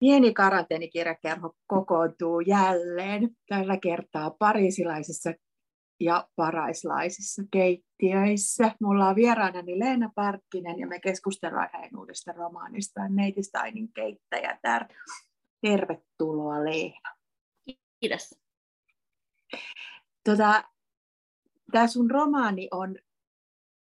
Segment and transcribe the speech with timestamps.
[0.00, 5.32] Pieni karanteenikirjakerho kokoontuu jälleen, tällä kertaa parisilaisissa
[6.00, 8.74] ja paraislaisissa keittiöissä.
[8.80, 14.84] Mulla on vieraanani Leena Parkkinen ja me keskustellaan hänen uudesta romaanistaan Neitistainin keittäjätär.
[15.60, 17.16] Tervetuloa Leena.
[18.00, 18.40] Kiitos.
[20.24, 20.64] Tota,
[21.72, 22.96] Tämä sun romaani on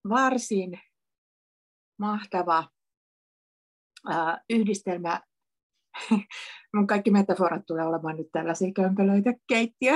[0.08, 0.80] varsin
[1.98, 2.68] mahtava
[4.50, 5.20] yhdistelmä.
[6.74, 9.94] Mun kaikki metaforat tulee olemaan nyt tällaisia kömpelöitä keittiö.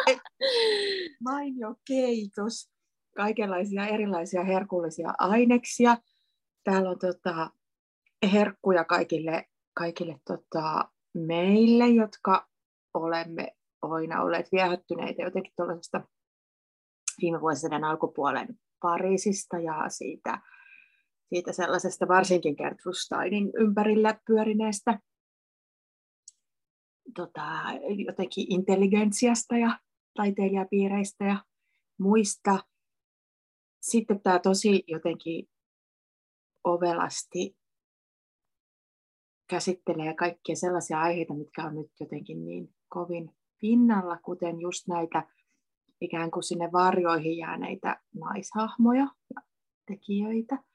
[1.24, 2.70] Mainio keitos,
[3.16, 5.96] kaikenlaisia erilaisia herkullisia aineksia.
[6.64, 7.50] Täällä on tota,
[8.32, 9.44] herkkuja kaikille,
[9.74, 12.48] kaikille tota, meille, jotka
[12.94, 16.00] olemme aina olleet viehättyneitä jotenkin tuollaisesta
[17.20, 18.48] viime vuosien alkupuolen
[18.80, 20.40] Pariisista ja siitä,
[21.34, 24.98] siitä sellaisesta varsinkin Gertrude Steinin ympärillä pyörineestä
[27.16, 27.42] tota,
[28.06, 29.78] jotenkin intelligentsiasta ja
[30.14, 31.44] taiteilijapiireistä ja
[31.98, 32.58] muista.
[33.80, 35.48] Sitten tämä tosi jotenkin
[36.64, 37.56] ovelasti
[39.50, 45.28] käsittelee kaikkia sellaisia aiheita, mitkä on nyt jotenkin niin kovin pinnalla, kuten just näitä
[46.00, 49.42] ikään kuin sinne varjoihin jääneitä naishahmoja ja
[49.86, 50.69] tekijöitä.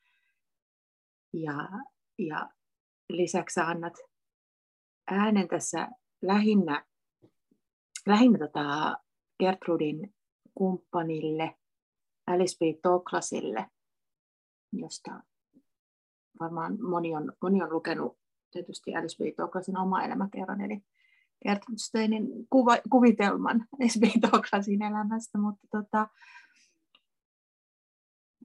[1.44, 1.70] Ja,
[2.20, 2.50] ja
[3.10, 3.94] lisäksi annat
[5.12, 5.88] äänen tässä
[6.22, 6.86] lähinnä,
[8.08, 8.98] lähinnä tota
[9.40, 10.16] Gertrudin
[10.56, 11.56] kumppanille,
[12.28, 12.84] Alice B.
[12.84, 13.70] Douglasille,
[14.74, 15.24] josta
[16.40, 18.18] varmaan moni on, moni on lukenut
[18.52, 19.38] tietysti Alice B.
[19.38, 20.82] Douglasin oma elämäkerran, eli
[21.44, 24.04] Gertrude Steinin kuva, kuvitelman S.B.
[24.22, 26.08] Douglasin elämästä, mutta, tota,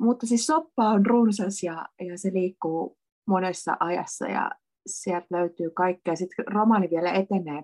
[0.01, 4.51] mutta siis soppa on runsas ja, ja se liikkuu monessa ajassa ja
[4.87, 6.17] sieltä löytyy kaikkea.
[6.17, 7.63] Sitten romaani vielä etenee,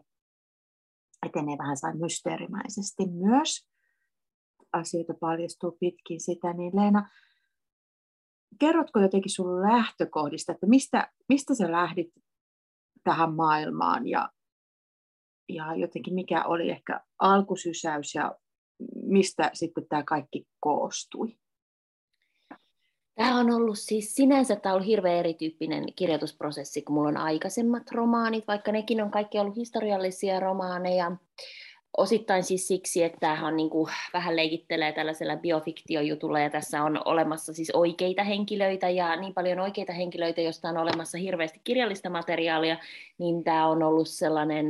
[1.26, 3.68] etenee vähän sain mysteerimäisesti myös.
[4.72, 7.10] Asioita paljastuu pitkin sitä, niin Leena,
[8.60, 12.12] kerrotko jotenkin sun lähtökohdista, että mistä, mistä sä lähdit
[13.04, 14.30] tähän maailmaan ja,
[15.48, 18.36] ja jotenkin mikä oli ehkä alkusysäys ja
[19.02, 21.38] mistä sitten tämä kaikki koostui?
[23.16, 27.82] Tämä on ollut siis sinänsä tämä on ollut hirveän erityyppinen kirjoitusprosessi kuin mulla on aikaisemmat
[27.92, 31.12] romaanit, vaikka nekin on kaikki ollut historiallisia romaaneja.
[31.96, 37.52] Osittain siis siksi, että tämähän niin kuin, vähän leikittelee tällaisella biofiktiojutulla ja tässä on olemassa
[37.52, 42.76] siis oikeita henkilöitä ja niin paljon oikeita henkilöitä, joista on olemassa hirveästi kirjallista materiaalia,
[43.18, 44.66] niin tämä on ollut sellainen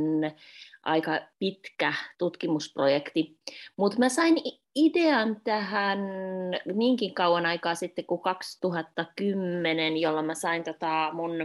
[0.83, 3.37] aika pitkä tutkimusprojekti.
[3.77, 4.35] Mutta mä sain
[4.77, 5.99] idean tähän
[6.73, 11.41] niinkin kauan aikaa sitten kuin 2010, jolloin mä sain tota mun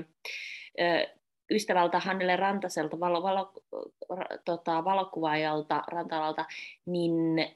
[0.81, 1.07] ö,
[1.51, 3.53] ystävältä Hannele Rantaselta, valo, valo,
[4.45, 6.45] tota, valokuvaajalta Rantalalta,
[6.87, 7.47] niin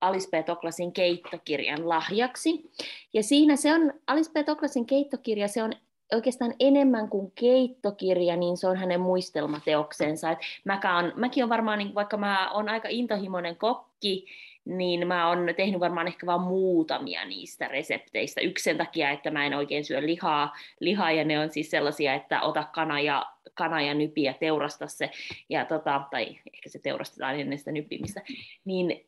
[0.00, 0.46] Alice P.
[0.46, 2.70] Toklasin keittokirjan lahjaksi.
[3.14, 4.46] Ja siinä se on, Alice P.
[4.46, 5.72] Toklasin keittokirja, se on
[6.14, 10.30] oikeastaan enemmän kuin keittokirja, niin se on hänen muistelmateoksensa.
[10.30, 14.26] Et mäkä on, mäkin on varmaan, niin vaikka mä olen aika intohimoinen kokki,
[14.64, 18.40] niin mä oon tehnyt varmaan ehkä vain muutamia niistä resepteistä.
[18.40, 22.14] Yksi sen takia, että mä en oikein syö lihaa, lihaa ja ne on siis sellaisia,
[22.14, 25.10] että ota kana ja, kana ja nypi ja teurasta se,
[25.48, 28.22] ja tota, tai ehkä se teurastetaan ennen sitä nyppimistä.
[28.64, 29.06] Niin,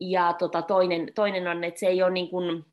[0.00, 2.64] ja tota, toinen, toinen on, että se ei ole niin kuin,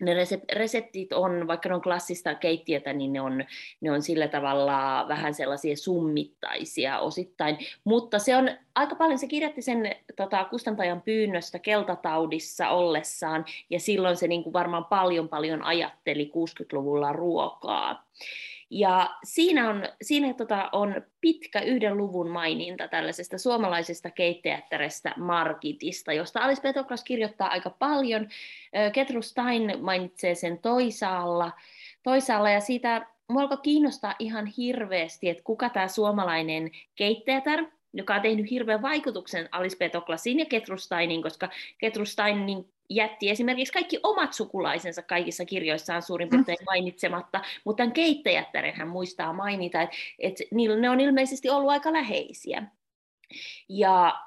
[0.00, 0.14] ne
[0.54, 3.44] reseptit on, vaikka ne on klassista keittiötä, niin ne on,
[3.80, 7.58] ne on sillä tavalla vähän sellaisia summittaisia osittain.
[7.84, 14.16] Mutta se on aika paljon, se kirjoitti sen tota, kustantajan pyynnöstä keltataudissa ollessaan, ja silloin
[14.16, 18.04] se niin kuin varmaan paljon paljon ajatteli 60-luvulla ruokaa.
[18.70, 26.40] Ja siinä on, siinä tota on pitkä yhden luvun maininta tällaisesta suomalaisesta keittäjättärestä Markitista, josta
[26.40, 28.28] Alice Petoklas kirjoittaa aika paljon.
[28.92, 31.52] Ketru Stein mainitsee sen toisaalla,
[32.02, 38.22] toisaalla ja siitä mua alkoi kiinnostaa ihan hirveästi, että kuka tämä suomalainen keittäjätär, joka on
[38.22, 45.02] tehnyt hirveän vaikutuksen Alice Petoklasiin ja Ketrustainin, koska Ketrustein niin jätti esimerkiksi kaikki omat sukulaisensa
[45.02, 50.44] kaikissa kirjoissaan suurin piirtein mainitsematta, mutta tämän keittäjättären hän muistaa mainita, että, että
[50.80, 52.62] ne on ilmeisesti ollut aika läheisiä.
[53.68, 54.20] Ja,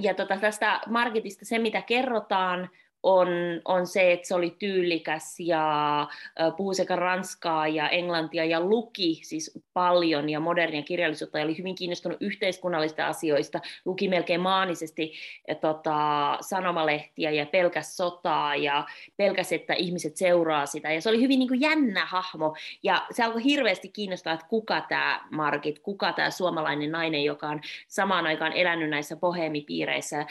[0.00, 2.70] ja tota, tästä Margitista se, mitä kerrotaan,
[3.02, 3.28] on,
[3.64, 6.06] on se, että se oli tyylikäs ja
[6.56, 11.74] puhui sekä ranskaa ja englantia ja luki siis paljon ja modernia kirjallisuutta ja oli hyvin
[11.74, 15.12] kiinnostunut yhteiskunnallisista asioista, luki melkein maanisesti
[15.48, 18.86] ja, tota, sanomalehtiä ja pelkäs sotaa ja
[19.16, 23.22] pelkäs, että ihmiset seuraa sitä ja se oli hyvin niin kuin jännä hahmo ja se
[23.22, 28.52] alkoi hirveästi kiinnostaa, että kuka tämä Margit, kuka tämä suomalainen nainen, joka on samaan aikaan
[28.52, 30.26] elänyt näissä bohemipiireissä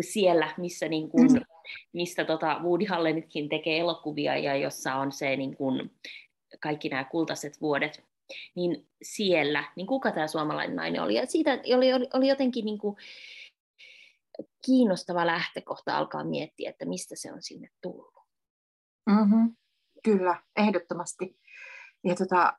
[0.00, 1.40] siellä, missä niin kuin, mm.
[1.92, 5.90] Mistä tota Woody Hallenitkin tekee elokuvia ja jossa on se niin kuin,
[6.60, 8.04] kaikki nämä kultaiset vuodet,
[8.54, 11.14] niin siellä, niin kuka tämä suomalainen nainen oli.
[11.14, 12.96] Ja siitä oli, oli, oli jotenkin niin kuin
[14.66, 18.14] kiinnostava lähtökohta alkaa miettiä, että mistä se on sinne tullut.
[19.10, 19.56] Mm-hmm.
[20.04, 21.38] Kyllä, ehdottomasti.
[22.04, 22.58] Ja tota,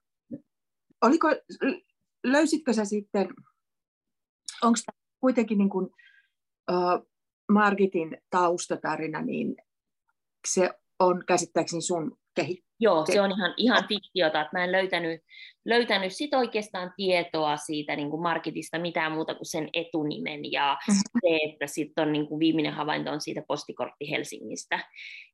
[1.02, 1.28] oliko,
[2.24, 3.28] löysitkö sä sitten,
[4.62, 5.86] onko tämä kuitenkin niin kuin,
[6.72, 7.11] uh,
[7.54, 9.56] Margitin taustatarina, niin
[10.48, 10.70] se
[11.00, 12.72] on käsittääkseni sun kehittämä.
[12.80, 15.22] Joo, se on ihan, ihan fiktiota, että mä en löytänyt,
[15.66, 21.20] löytänyt sit oikeastaan tietoa siitä niin kuin Margitista mitään muuta kuin sen etunimen ja mm-hmm.
[21.22, 24.80] se, että sitten on niin kuin viimeinen havainto on siitä postikortti Helsingistä.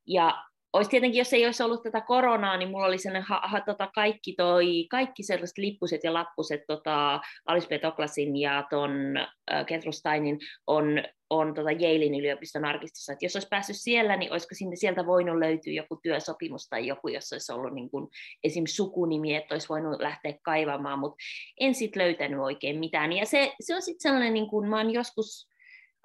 [0.08, 0.44] Ja
[0.74, 3.90] olisi tietenkin, jos ei olisi ollut tätä koronaa, niin mulla oli sellainen ha, ha, tota,
[3.96, 10.40] kaikki, toi, kaikki sellaiset lippuset ja lappuset tota, Alice Petoklasin ja ton äh, Ketru Steinin
[10.68, 13.14] on, on tota Yalein yliopiston arkistossa.
[13.14, 17.08] Et jos olisi päässyt siellä, niin olisiko sinne, sieltä voinut löytyä joku työsopimus tai joku,
[17.08, 18.08] jossa olisi ollut niin kuin,
[18.44, 18.64] esim.
[18.68, 21.18] sukunimi, että olisi voinut lähteä kaivamaan, mutta
[21.60, 23.14] en sitten löytänyt oikein mitään.
[23.14, 25.48] Ja se, se on sitten sellainen, niin kuin, mä oon joskus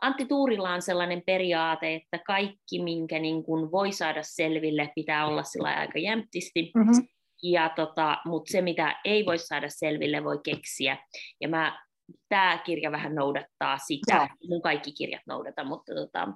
[0.03, 5.43] Antti Tuurilla on sellainen periaate, että kaikki, minkä niin kuin voi saada selville, pitää olla
[5.43, 6.71] sillä aika jämptisti.
[6.75, 7.09] Mm-hmm.
[7.43, 10.99] Ja tota, mutta se, mitä ei voi saada selville, voi keksiä.
[11.41, 11.83] Ja mä,
[12.29, 14.15] tämä kirja vähän noudattaa sitä.
[14.15, 14.29] Ja.
[14.49, 16.29] Mun kaikki kirjat noudata, mutta tota,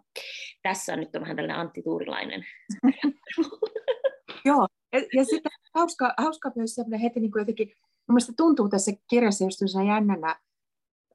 [0.63, 2.47] tässä on nyt on vähän tällainen Antti Tuurilainen.
[4.45, 7.73] Joo, ja, ja sitten hauska, hauska myös sellainen heti niin kuin jotenkin,
[8.09, 10.37] mun tuntuu tässä kirjassa just jännänä,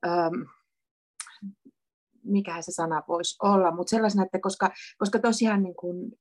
[0.05, 0.41] ähm,
[2.23, 6.11] mikä se sana voisi olla, mutta sellaisena, että koska, koska tosiaan niin kuin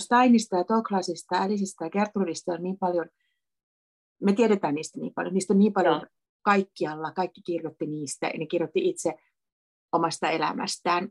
[0.00, 3.06] Steinista ja Toklasista, Älisistä ja Gertrudista on niin paljon,
[4.22, 6.06] me tiedetään niistä niin paljon, niistä on niin paljon Joo.
[6.42, 9.14] kaikkialla, kaikki kirjoitti niistä, ja ne kirjoitti itse
[9.92, 11.08] omasta elämästään.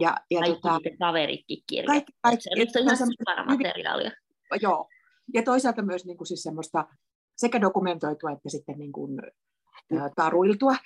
[0.00, 2.12] Ja, ja kaikki tota, kaveritkin kirjoitti.
[2.22, 4.10] Kaikki, kaikki, se on ihan sikana materiaalia.
[4.62, 4.88] Joo,
[5.34, 6.88] ja toisaalta myös niin kuin siis semmoista
[7.36, 9.20] sekä dokumentoitua että sitten niin kuin
[10.16, 10.76] taruiltua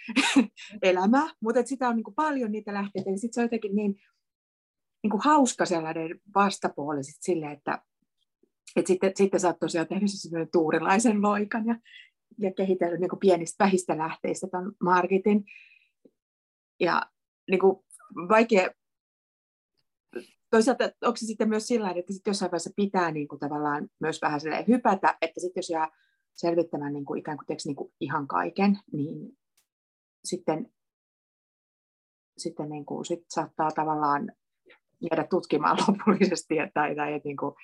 [0.83, 3.97] elämää, mutta sitä on niin kuin paljon niitä lähteitä, niin sitten se on jotenkin niin,
[5.03, 7.83] niin kuin hauska sellainen vastapuoli sit sille, että,
[8.77, 11.79] että sitten, sitten sä oot tosiaan tehnyt sellainen tuurilaisen loikan ja,
[12.39, 15.45] ja kehitellyt niin kuin pienistä vähistä lähteistä tämän Margitin.
[16.81, 17.03] Ja
[17.51, 17.77] niin kuin
[18.29, 18.71] vaikea,
[20.51, 24.23] toisaalta onko se sitten myös sillä että sitten jossain vaiheessa pitää niin kuin tavallaan myös
[24.23, 25.89] vähän hypätä, että sitten jos jää
[26.35, 29.39] selvittämään niin kuin ikään kuin, teeksi, niin kuin ihan kaiken, niin
[30.25, 30.73] sitten,
[32.39, 34.33] sitten niin kuin, sit saattaa tavallaan
[35.01, 37.55] jäädä tutkimaan lopullisesti, että, tai, tai että, niin kuin,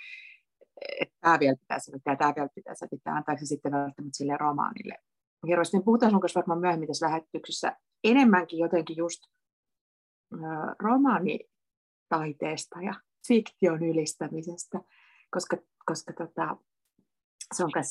[1.00, 4.94] että tämä vielä pitää selvittää, tämä vielä pitää selvittää, antaako se sitten välttämättä sille romaanille.
[5.46, 9.20] Hirveästi me puhutaan sun kanssa varmaan myöhemmin tässä lähetyksessä enemmänkin jotenkin just
[10.78, 12.94] romaanitaiteesta ja
[13.28, 14.81] fiktion ylistämisestä,
[15.31, 15.56] koska,
[15.87, 16.56] koska tota,
[17.55, 17.90] se on myös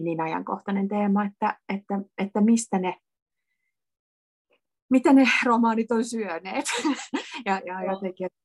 [0.00, 2.94] niin ajankohtainen teema, että, että, että mistä ne,
[4.90, 6.64] mitä ne romaanit on syöneet.
[7.46, 8.38] ja, ja jotenkin, että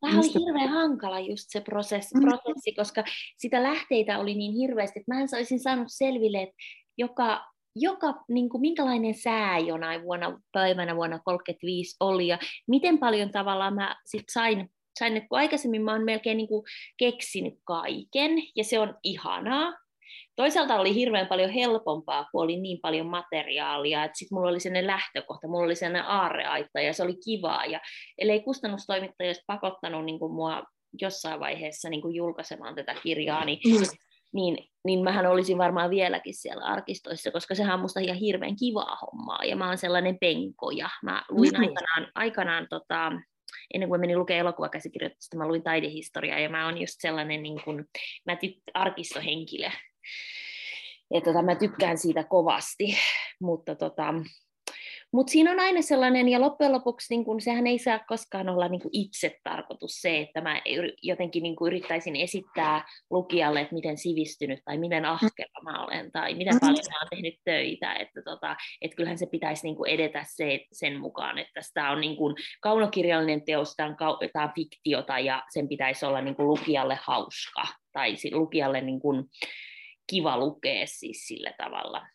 [0.00, 0.38] Tämä mistä...
[0.38, 2.20] oli hirveän hankala just se prosessi, mm.
[2.20, 3.04] prosessi, koska
[3.36, 6.54] sitä lähteitä oli niin hirveästi, että mä en olisin saanut selville, että
[6.98, 7.44] joka,
[7.76, 13.74] joka, niin kuin, minkälainen sää jonain vuonna, päivänä vuonna 1935 oli ja miten paljon tavallaan
[13.74, 16.64] mä sit sain, sain että kun aikaisemmin mä oon melkein niin kuin
[16.98, 19.72] keksinyt kaiken ja se on ihanaa,
[20.36, 24.86] Toisaalta oli hirveän paljon helpompaa, kun oli niin paljon materiaalia, että sitten mulla oli sellainen
[24.86, 27.64] lähtökohta, mulla oli sellainen aarreaitta ja se oli kivaa.
[27.64, 27.80] Ja
[28.18, 30.62] ellei kustannustoimittaja olisi pakottanut niin kuin mua
[31.00, 33.86] jossain vaiheessa niin kuin julkaisemaan tätä kirjaa, niin, mm.
[34.32, 38.96] niin, niin mähän olisin varmaan vieläkin siellä arkistoissa, koska sehän on musta ihan hirveän kivaa
[39.02, 39.44] hommaa.
[39.44, 40.88] Ja mä oon sellainen penkoja.
[41.02, 41.60] Mä luin mm.
[41.60, 43.12] aikanaan, aikanaan tota,
[43.74, 47.84] ennen kuin menin lukemaan elokuvakäsikirjoitusta, mä luin taidehistoriaa ja mä oon just sellainen niin kuin,
[48.26, 49.70] mä tyk- arkistohenkilö.
[51.14, 52.96] Ja tota, mä tykkään siitä kovasti,
[53.40, 54.14] mutta tota,
[55.12, 58.68] Mutta siinä on aina sellainen, ja loppujen lopuksi niin kun, sehän ei saa koskaan olla
[58.68, 60.60] niin itse tarkoitus se, että mä
[61.02, 66.54] jotenkin niin yrittäisin esittää lukijalle, että miten sivistynyt tai miten ahkera mä olen tai miten
[66.54, 66.60] mm.
[66.60, 67.94] paljon mä oon tehnyt töitä.
[67.94, 72.16] Että, tota, että kyllähän se pitäisi niin edetä se, sen mukaan, että tämä on niin
[72.16, 73.96] kun, kaunokirjallinen teos, tämä on,
[74.32, 79.28] tämä on fiktiota ja sen pitäisi olla niin lukijalle hauska tai lukijalle niin kun,
[80.06, 82.06] kiva lukea siis sillä tavalla.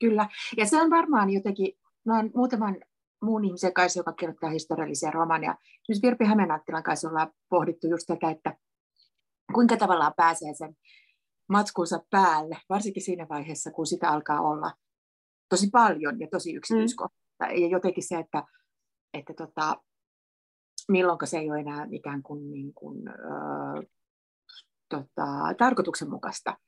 [0.00, 2.76] Kyllä, ja se on varmaan jotenkin, mä olen muutaman
[3.22, 5.56] muun ihmisen kanssa, joka kirjoittaa historiallisia romaneja.
[5.62, 8.56] Esimerkiksi Virpi Hämeenattilan kanssa ollaan pohdittu just tätä, että
[9.54, 10.76] kuinka tavallaan pääsee sen
[11.48, 14.72] matskunsa päälle, varsinkin siinä vaiheessa, kun sitä alkaa olla
[15.48, 17.46] tosi paljon ja tosi yksityiskohtaista.
[17.46, 17.62] Mm.
[17.62, 18.44] Ja jotenkin se, että,
[19.14, 19.82] että tota,
[20.88, 23.84] milloin se ei ole enää ikään kuin, niin kuin äh,
[24.88, 25.26] tota,
[25.58, 26.58] tarkoituksenmukaista.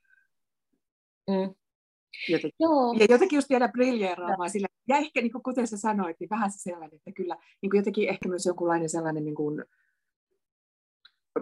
[1.27, 1.55] Mm.
[2.29, 2.55] Jotenkin.
[2.59, 2.93] Joo.
[2.99, 6.51] Ja jotenkin just vielä briljeeraamaan sillä, ja ehkä niin kuin, kuten sä sanoit, niin vähän
[6.51, 9.65] se sellainen, että kyllä niin kuin jotenkin ehkä myös jonkunlainen sellainen niin kuin,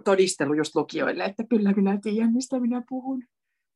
[0.04, 3.24] todistelu just lukijoille, että kyllä minä tiedän, mistä minä puhun.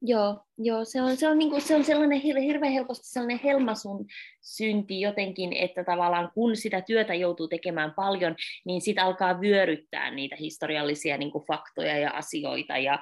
[0.02, 4.06] Joo, joo se, on, se, on niin kuin, se on sellainen hirveän helposti sellainen helmasun
[4.42, 8.36] synti jotenkin, että tavallaan kun sitä työtä joutuu tekemään paljon,
[8.66, 13.00] niin sitä alkaa vyöryttää niitä historiallisia niin kuin faktoja ja asioita ja,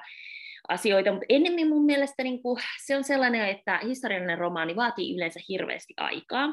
[0.68, 5.40] asioita, mutta ennemmin mun mielestä niin kuin, se on sellainen, että historiallinen romaani vaatii yleensä
[5.48, 6.48] hirveästi aikaa.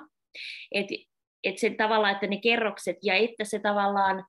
[0.71, 0.95] Että
[1.43, 4.25] et se tavallaan, että ne kerrokset ja että se tavallaan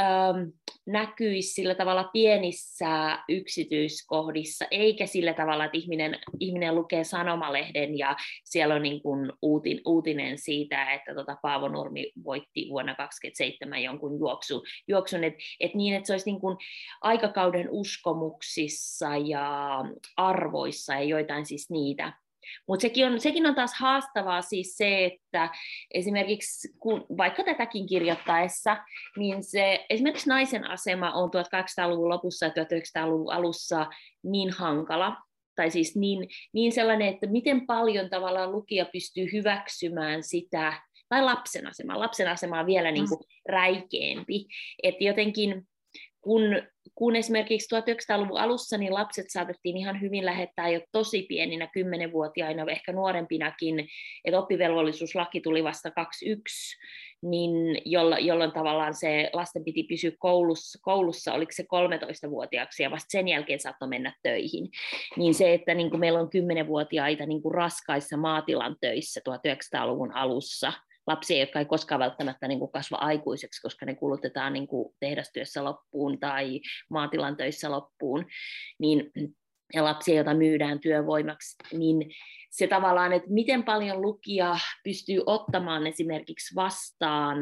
[0.00, 0.48] ähm,
[0.86, 8.74] näkyisi sillä tavalla pienissä yksityiskohdissa, eikä sillä tavalla, että ihminen, ihminen lukee sanomalehden ja siellä
[8.74, 14.64] on niin kuin uutin, uutinen siitä, että tota Paavo Nurmi voitti vuonna 2027 jonkun juoksu,
[14.88, 16.56] juoksun, että et niin, että se olisi niin kuin
[17.00, 19.84] aikakauden uskomuksissa ja
[20.16, 22.12] arvoissa ja joitain siis niitä,
[22.68, 25.50] mutta sekin on, sekin on taas haastavaa siis se, että
[25.94, 28.76] esimerkiksi kun, vaikka tätäkin kirjoittaessa,
[29.16, 33.86] niin se, esimerkiksi naisen asema on 1800-luvun lopussa ja 1900-luvun alussa
[34.22, 35.16] niin hankala,
[35.56, 40.72] tai siis niin, niin sellainen, että miten paljon tavallaan lukija pystyy hyväksymään sitä,
[41.08, 42.00] tai lapsen asema.
[42.00, 44.46] Lapsen asema on vielä niin kuin räikeämpi.
[44.82, 45.68] Että jotenkin
[46.20, 46.42] kun,
[47.00, 52.92] kun esimerkiksi 1900-luvun alussa niin lapset saatettiin ihan hyvin lähettää jo tosi pieninä, kymmenenvuotiaina, ehkä
[52.92, 53.88] nuorempinakin,
[54.24, 56.76] että oppivelvollisuuslaki tuli vasta 21,
[57.22, 57.52] niin
[57.84, 63.28] jolla, jolloin tavallaan se lasten piti pysyä koulussa, koulussa oliko se 13-vuotiaaksi ja vasta sen
[63.28, 64.68] jälkeen saattoi mennä töihin.
[65.16, 66.30] Niin se, että niin kuin meillä on
[66.64, 70.72] 10-vuotiaita niin kuin raskaissa maatilan töissä 1900-luvun alussa,
[71.10, 75.64] lapsia, jotka ei koskaan välttämättä niin kuin kasva aikuiseksi, koska ne kulutetaan niin kuin tehdastyössä
[75.64, 78.26] loppuun tai maatilan töissä loppuun,
[78.78, 79.10] niin,
[79.74, 82.10] ja lapsia, joita myydään työvoimaksi, niin
[82.50, 87.38] se tavallaan, että miten paljon lukija pystyy ottamaan esimerkiksi vastaan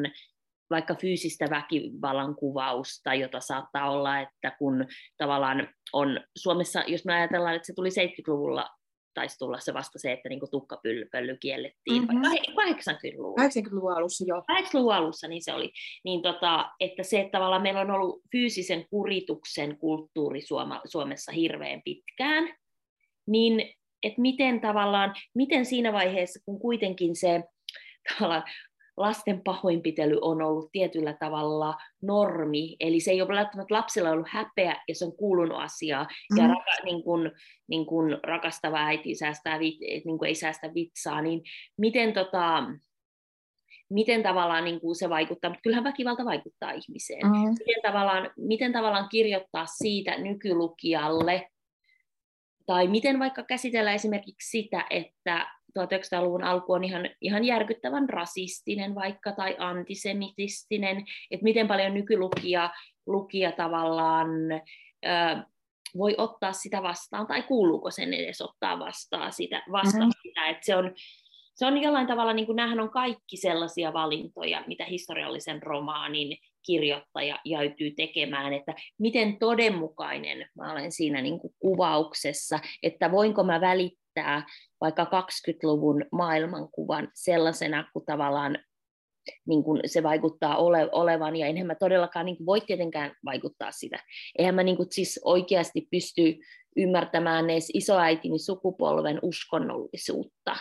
[0.70, 7.54] vaikka fyysistä väkivallan kuvausta, jota saattaa olla, että kun tavallaan on Suomessa, jos me ajatellaan,
[7.54, 8.77] että se tuli 70-luvulla
[9.18, 12.22] taisi tulla se vasta se, että niinku tukkapölly kiellettiin, mm-hmm.
[12.22, 13.38] 80-luvun.
[13.38, 14.42] 80-luvun alussa, joo.
[14.52, 15.72] 80-luvun alussa niin se oli.
[16.04, 21.82] Niin tota, että se, että tavallaan meillä on ollut fyysisen kurituksen kulttuuri Suoma, Suomessa hirveän
[21.84, 22.54] pitkään,
[23.26, 27.42] niin että miten tavallaan, miten siinä vaiheessa, kun kuitenkin se
[28.12, 28.42] tavallaan
[28.98, 34.76] lasten pahoinpitely on ollut tietyllä tavalla normi, eli se ei ole välttämättä lapsella ollut häpeä
[34.88, 36.38] ja se on kuulunut asiaa, mm.
[36.38, 37.30] ja raka, niin kun,
[37.68, 41.42] niin kun rakastava äiti säästää, niin kun ei säästä vitsaa, niin
[41.78, 42.64] miten, tota,
[43.90, 47.26] miten tavallaan niin kuin se vaikuttaa, mutta kyllähän väkivalta vaikuttaa ihmiseen.
[47.26, 47.32] Mm.
[47.32, 51.48] Miten, tavallaan, miten tavallaan kirjoittaa siitä nykylukijalle,
[52.68, 55.46] tai miten vaikka käsitellä esimerkiksi sitä, että
[55.78, 62.70] 1900-luvun alku on ihan, ihan järkyttävän rasistinen vaikka tai antisemitistinen, että miten paljon nykylukija
[63.06, 64.28] lukija tavallaan
[65.06, 65.42] ö,
[65.96, 70.28] voi ottaa sitä vastaan tai kuuluuko sen edes ottaa vastaan sitä, vastaan mm-hmm.
[70.28, 70.94] sitä että se on,
[71.54, 77.38] se on jollain tavalla, niin kuin nämähän on kaikki sellaisia valintoja, mitä historiallisen romaanin kirjoittaja
[77.44, 84.46] joutuu tekemään, että miten todenmukainen mä olen siinä niin kuin kuvauksessa, että voinko mä välittää
[84.80, 88.58] vaikka 20-luvun maailmankuvan sellaisena, kun tavallaan
[89.46, 93.72] niin kuin se vaikuttaa ole, olevan, ja enhän mä todellakaan niin kuin voi tietenkään vaikuttaa
[93.72, 94.04] sitä.
[94.38, 96.38] Eihän mä niin kuin siis oikeasti pysty
[96.76, 100.56] ymmärtämään edes isoäitini sukupolven uskonnollisuutta,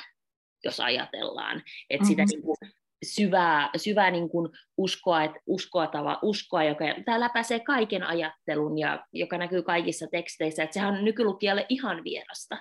[0.64, 1.64] jos ajatellaan.
[1.90, 2.08] Että mm-hmm.
[2.08, 2.58] sitä niin kuin
[3.06, 9.06] syvää, syvää niin kuin uskoa, että uskoa, tava, uskoa, joka tämä läpäisee kaiken ajattelun ja
[9.14, 12.58] joka näkyy kaikissa teksteissä, että sehän on nykylukijalle ihan vierasta.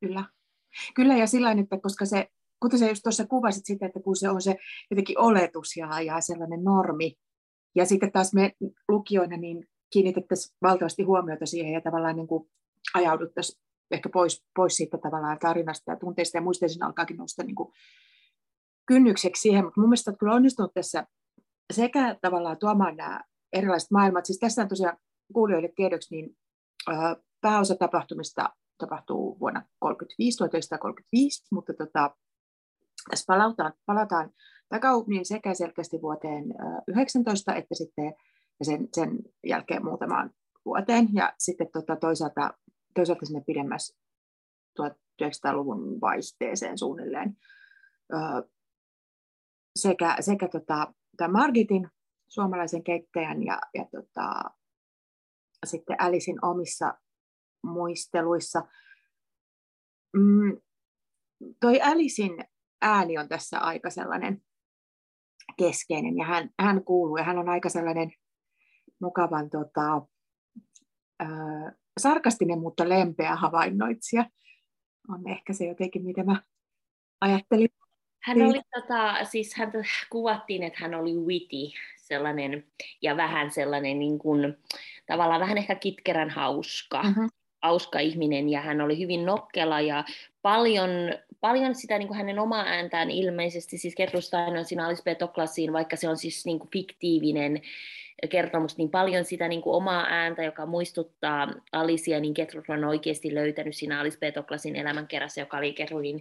[0.00, 0.24] Kyllä.
[0.94, 2.28] Kyllä ja sillä että koska se
[2.60, 4.56] kuten sä just tuossa kuvasit sitä, että kun se on se
[4.90, 7.14] jotenkin oletus ja, ja sellainen normi,
[7.74, 8.52] ja sitten taas me
[8.88, 12.50] lukijoina niin kiinnitettäisiin valtavasti huomiota siihen ja tavallaan niin kuin
[12.94, 16.42] ajauduttaisiin ehkä pois, pois siitä tavallaan tarinasta ja tunteista ja
[16.78, 17.72] ja alkaakin nousta niin kuin
[18.86, 21.06] kynnykseksi siihen, mutta mun mielestä kyllä onnistunut tässä
[21.72, 23.20] sekä tavallaan tuomaan nämä
[23.52, 24.96] erilaiset maailmat, siis tässä on tosiaan
[25.32, 26.36] kuulijoille tiedoksi, niin
[27.40, 32.16] pääosa tapahtumista tapahtuu vuonna 1935, 1935, mutta tota,
[33.10, 34.30] tässä palataan, palataan
[34.68, 36.44] takaumiin sekä selkeästi vuoteen
[36.88, 38.14] 19 että sitten
[38.62, 40.30] sen, sen jälkeen muutamaan
[40.64, 41.08] vuoteen.
[41.12, 42.54] Ja sitten tota, toisaalta,
[42.94, 43.96] toisaalta sinne pidemmässä
[44.80, 47.36] 1900-luvun vaihteeseen suunnilleen.
[49.76, 50.92] Sekä sekä tota,
[51.28, 51.88] Margitin,
[52.28, 54.50] suomalaisen keittäjän, ja, ja tota,
[55.66, 56.94] sitten Alicein omissa
[57.62, 58.62] muisteluissa.
[60.16, 60.60] Mm,
[61.60, 62.44] toi Alicein
[62.82, 64.42] ääni on tässä aika sellainen
[65.58, 68.12] keskeinen ja hän, hän kuuluu ja hän on aika sellainen
[69.00, 70.06] mukavan tota,
[71.22, 74.30] äh, sarkastinen, mutta lempeä havainnoitsija.
[75.08, 76.42] On ehkä se jotenkin, mitä mä
[77.20, 77.68] ajattelin.
[78.24, 79.72] Hän oli, tota, siis hän
[80.10, 82.64] kuvattiin, että hän oli witty, sellainen,
[83.02, 84.58] ja vähän sellainen niin kuin,
[85.06, 87.00] tavallaan vähän ehkä kitkerän hauska.
[87.00, 87.30] Uh-huh
[87.64, 90.04] hauska ihminen ja hän oli hyvin nokkela ja
[90.42, 90.90] paljon,
[91.40, 95.72] paljon sitä niin kuin hänen omaa ääntään ilmeisesti, siis Gertrud Stein on siinä Alice Betoklasiin,
[95.72, 97.62] vaikka se on siis niin kuin fiktiivinen
[98.30, 103.34] kertomus, niin paljon sitä niin kuin omaa ääntä, joka muistuttaa Alisia, niin Gertrud on oikeasti
[103.34, 106.20] löytänyt siinä Alice Betoklasin elämänkerässä, joka oli Gertrudin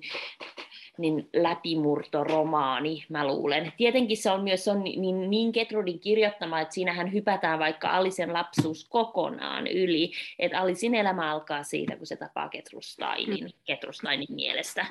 [0.97, 3.73] niin läpimurtoromaani, mä luulen.
[3.77, 8.89] Tietenkin se on myös on niin, niin Getrudin kirjoittama, että siinähän hypätään vaikka Alisen lapsuus
[8.89, 14.85] kokonaan yli, että Alisin elämä alkaa siitä, kun se tapaa Getrustainin, Getrustainin mielestä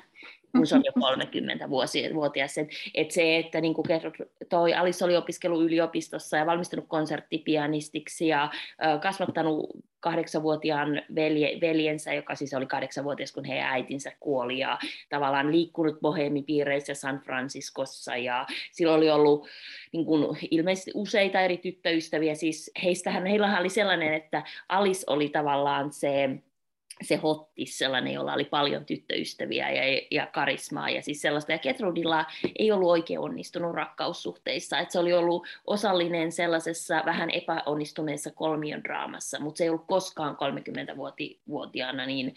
[0.57, 2.59] kun se on jo 30-vuotias.
[2.59, 3.87] Et, et se, että niin kuin
[4.49, 8.51] toi Alice oli opiskellut yliopistossa ja valmistunut konserttipianistiksi ja
[8.85, 9.71] ö, kasvattanut
[10.03, 14.79] kahdeksanvuotiaan velje, veljensä, joka siis oli kahdeksanvuotias, kun heidän äitinsä kuoli, ja
[15.09, 19.49] tavallaan liikkunut bohemipiireissä San Franciscossa, ja sillä oli ollut
[19.93, 25.93] niin kuin, ilmeisesti useita eri tyttöystäviä, siis heistähän, heillähän oli sellainen, että Alice oli tavallaan
[25.93, 26.31] se
[27.05, 31.53] se hottis, sellainen, jolla oli paljon tyttöystäviä ja, ja karismaa ja siis sellaista.
[31.53, 32.25] Ja Ketrudilla
[32.59, 39.41] ei ollut oikein onnistunut rakkaussuhteissa, että se oli ollut osallinen sellaisessa vähän epäonnistuneessa kolmion draamassa,
[39.41, 42.35] mutta se ei ollut koskaan 30-vuotiaana, niin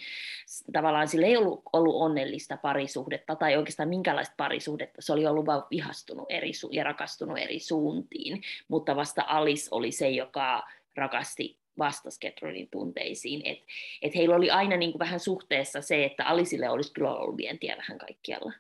[0.74, 5.02] tavallaan sillä ei ollut, ollut onnellista parisuhdetta tai oikeastaan minkälaista parisuhdetta.
[5.02, 9.92] Se oli ollut vain vihastunut eri su- ja rakastunut eri suuntiin, mutta vasta Alice oli
[9.92, 10.64] se, joka
[10.96, 13.42] rakasti vastasi Ketronin tunteisiin.
[13.46, 13.66] Että
[14.01, 17.77] et heillä oli aina niin kuin vähän suhteessa se, että Alisille olisi kyllä ollut vientiä
[17.77, 18.53] vähän kaikkialla.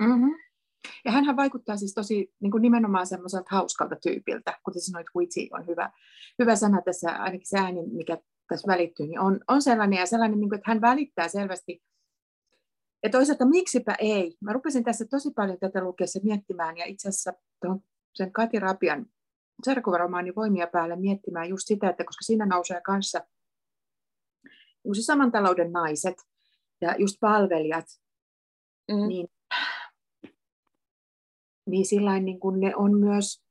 [0.00, 0.34] Mm-hmm.
[1.04, 5.66] Ja hän vaikuttaa siis tosi niin kuin nimenomaan semmoiselta hauskalta tyypiltä, kuten sanoit, witty on
[5.66, 5.90] hyvä,
[6.38, 10.40] hyvä sana tässä, ainakin se ääni, mikä tässä välittyy, niin on, on sellainen ja sellainen,
[10.40, 11.82] niin kuin, että hän välittää selvästi,
[13.02, 14.36] ja toisaalta miksipä ei.
[14.40, 17.32] Mä rupesin tässä tosi paljon tätä lukeessa miettimään, ja itse asiassa
[18.14, 19.06] sen Kati Rapian
[19.62, 23.20] sarkuvaromaani voimia päälle miettimään just sitä, että koska siinä nousee kanssa
[24.84, 26.16] uusi saman talouden naiset
[26.80, 27.86] ja just palvelijat,
[28.92, 29.08] mm.
[29.08, 29.28] niin,
[31.66, 33.44] niin sillä niin kun ne on myös,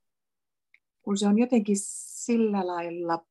[1.02, 3.26] kun se on jotenkin sillä lailla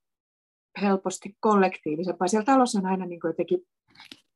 [0.80, 2.28] helposti kollektiivisempaa.
[2.28, 3.66] Siellä talossa on aina niin kuin jotenkin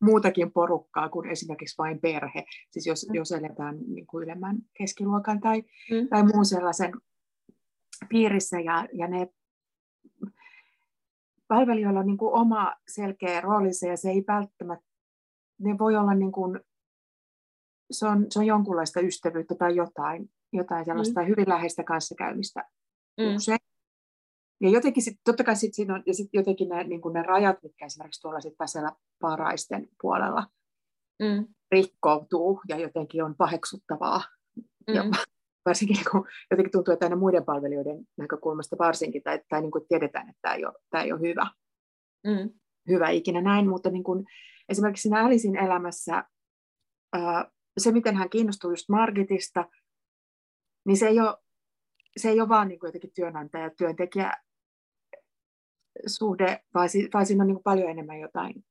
[0.03, 2.45] muutakin porukkaa kuin esimerkiksi vain perhe.
[2.71, 3.15] Siis jos, mm.
[3.15, 6.09] jos eletään niin kuin ylemmän keskiluokan tai, mm.
[6.09, 6.93] tai muun sellaisen
[8.09, 9.29] piirissä ja, ja ne
[11.49, 14.87] palvelijoilla on niin kuin oma selkeä roolinsa ja se ei välttämättä,
[15.61, 16.61] ne voi olla niin kuin,
[17.91, 21.29] se on, se on jonkunlaista ystävyyttä tai jotain, jotain sellaista mm.
[21.29, 22.65] hyvin läheistä kanssakäymistä
[23.21, 23.37] mm.
[23.37, 23.59] usein.
[24.61, 27.63] Ja jotenkin sit, totta kai sit siinä on, ja sit jotenkin ne, niin ne rajat,
[27.63, 30.47] mitkä esimerkiksi tuolla sit siellä paraisten puolella
[31.23, 31.47] mm.
[31.73, 34.23] rikkoutuu ja jotenkin on paheksuttavaa
[34.87, 34.95] mm.
[34.95, 35.17] jopa
[35.67, 40.29] varsinkin kun jotenkin tuntuu, että aina muiden palvelijoiden näkökulmasta varsinkin, tai, tai niin kuin tiedetään,
[40.29, 41.47] että tämä ei ole, tämä ei ole hyvä,
[42.27, 42.51] mm.
[42.89, 44.25] hyvä ikinä näin, mutta niin kuin,
[44.69, 46.25] esimerkiksi siinä Alisin elämässä
[47.13, 49.65] ää, se, miten hän kiinnostuu just Margitista,
[50.87, 51.37] niin se ei ole,
[52.17, 54.33] se ei ole vaan niin kuin jotenkin työnantaja työntekijä
[56.07, 58.65] suhde, vaan, si, vaan siinä on niin kuin paljon enemmän jotain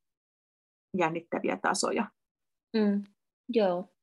[0.97, 2.11] jännittäviä tasoja.
[2.73, 3.03] Mm.
[3.49, 3.94] Joo.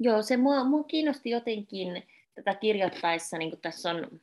[0.00, 2.02] Joo, se mua, mua kiinnosti jotenkin
[2.34, 4.20] tätä kirjoittaessa, niin tässä on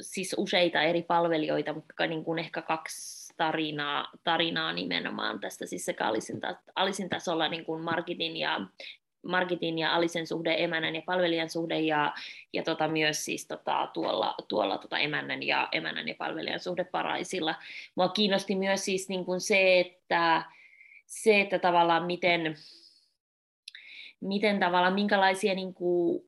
[0.00, 6.06] siis useita eri palvelijoita, mutta niin kuin ehkä kaksi tarinaa, tarinaa nimenomaan tästä, siis sekä
[6.06, 6.40] Alisin,
[6.74, 8.60] Alisin tasolla niin kuin Margitin ja
[9.22, 12.14] Margitin ja Alisen suhde, emännän ja palvelijan suhde ja,
[12.52, 17.54] ja tota myös siis tota, tuolla, tuolla tota emännän, ja, emännän ja palvelijan suhde Paraisilla.
[17.94, 20.42] Mua kiinnosti myös siis niin kuin se, että,
[21.06, 22.56] se, että tavallaan miten,
[24.22, 26.24] miten tavallaan minkälaisia niin kuin,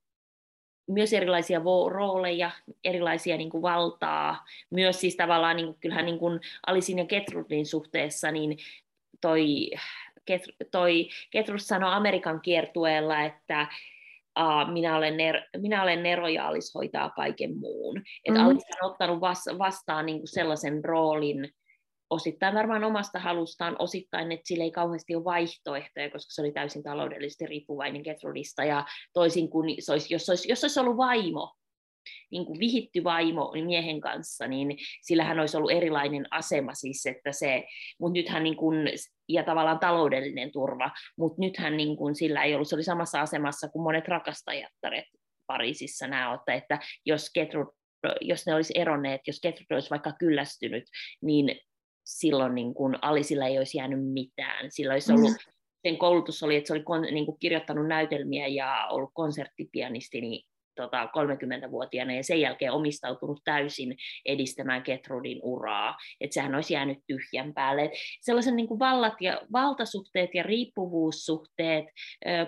[0.86, 2.50] myös erilaisia rooleja,
[2.84, 7.66] erilaisia niin kuin valtaa, myös siis tavallaan niin kuin, kyllähän niin kuin Alisin ja Gertrudin
[7.66, 8.58] suhteessa, niin
[9.20, 9.70] toi,
[10.70, 13.66] toi Gertrud sanoi Amerikan kiertueella, että
[14.40, 18.02] uh, minä, olen ner- minä olen Nero ja Alice hoitaa kaiken muun.
[18.24, 18.46] Että mm.
[18.46, 21.54] Alice on ottanut vas- vastaan niin kuin sellaisen roolin,
[22.10, 26.82] osittain varmaan omasta halustaan, osittain, että sillä ei kauheasti ole vaihtoehtoja, koska se oli täysin
[26.82, 31.54] taloudellisesti riippuvainen Gertrudista, ja toisin kuin se olisi, jos, olisi, jos olisi ollut vaimo,
[32.30, 37.64] niin kuin vihitty vaimo miehen kanssa, niin sillähän olisi ollut erilainen asema siis, että se,
[38.00, 38.88] mutta nythän niin kuin,
[39.28, 43.68] ja tavallaan taloudellinen turva, mutta nythän niin kuin sillä ei ollut, se oli samassa asemassa
[43.68, 45.04] kuin monet rakastajattaret
[45.46, 47.66] Pariisissa nämä, että jos Gertrud
[48.20, 50.84] jos ne olisi eronneet, jos Gertrud olisi vaikka kyllästynyt,
[51.22, 51.60] niin
[52.04, 54.70] silloin niin kuin Alisilla ei olisi jäänyt mitään.
[54.70, 55.52] Sillä olisi ollut, mm.
[55.82, 60.44] sen koulutus oli, että se oli kon, niin kuin kirjoittanut näytelmiä ja ollut konserttipianisti niin,
[60.74, 65.96] tota, 30-vuotiaana ja sen jälkeen omistautunut täysin edistämään Ketrudin uraa.
[66.20, 67.84] Että sehän olisi jäänyt tyhjän päälle.
[67.84, 71.84] Et sellaisen niin kuin vallat ja, valtasuhteet ja riippuvuussuhteet,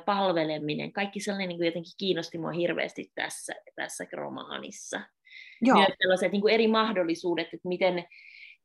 [0.07, 5.01] palveleminen, kaikki sellainen niin kuin jotenkin kiinnosti minua hirveästi tässä, tässä romaanissa.
[5.63, 5.79] Joo.
[5.79, 8.05] Myös sellaiset niin kuin eri mahdollisuudet, että miten,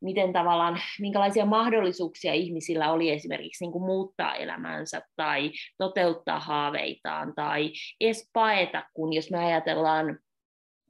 [0.02, 7.72] miten tavallaan, minkälaisia mahdollisuuksia ihmisillä oli esimerkiksi niin kuin muuttaa elämänsä tai toteuttaa haaveitaan tai
[8.00, 10.20] edes paeta, kun jos me ajatellaan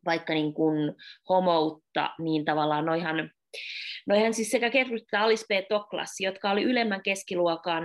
[0.06, 0.94] vaikka niin kuin
[1.30, 3.32] homoutta, niin tavallaan noihan,
[4.08, 5.68] noihan siis sekä Gertrude että Alice B.
[5.70, 7.84] Toklas, jotka oli ylemmän keskiluokan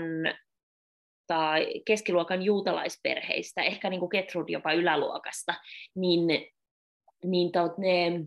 [1.26, 5.54] tai keskiluokan juutalaisperheistä, ehkä niin kuin Gertrude jopa yläluokasta,
[5.94, 6.20] niin,
[7.24, 8.26] niin ne,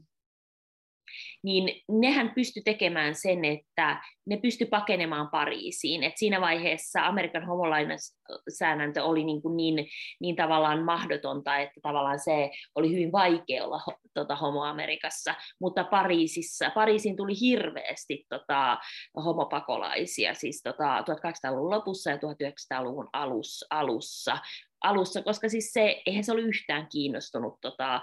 [1.43, 6.03] niin nehän pysty tekemään sen, että ne pysty pakenemaan Pariisiin.
[6.03, 9.87] Et siinä vaiheessa Amerikan homolainsäädäntö oli niin, kuin niin,
[10.21, 13.81] niin tavallaan mahdotonta, että tavallaan se oli hyvin vaikea olla
[14.13, 18.77] tota, homo-Amerikassa, mutta Pariisissa, Pariisiin tuli hirveästi tota,
[19.15, 24.37] homopakolaisia, siis tota, 1800-luvun lopussa ja 1900-luvun alus, alussa,
[24.83, 28.01] alussa, koska siis se, eihän se ollut yhtään kiinnostunut tota,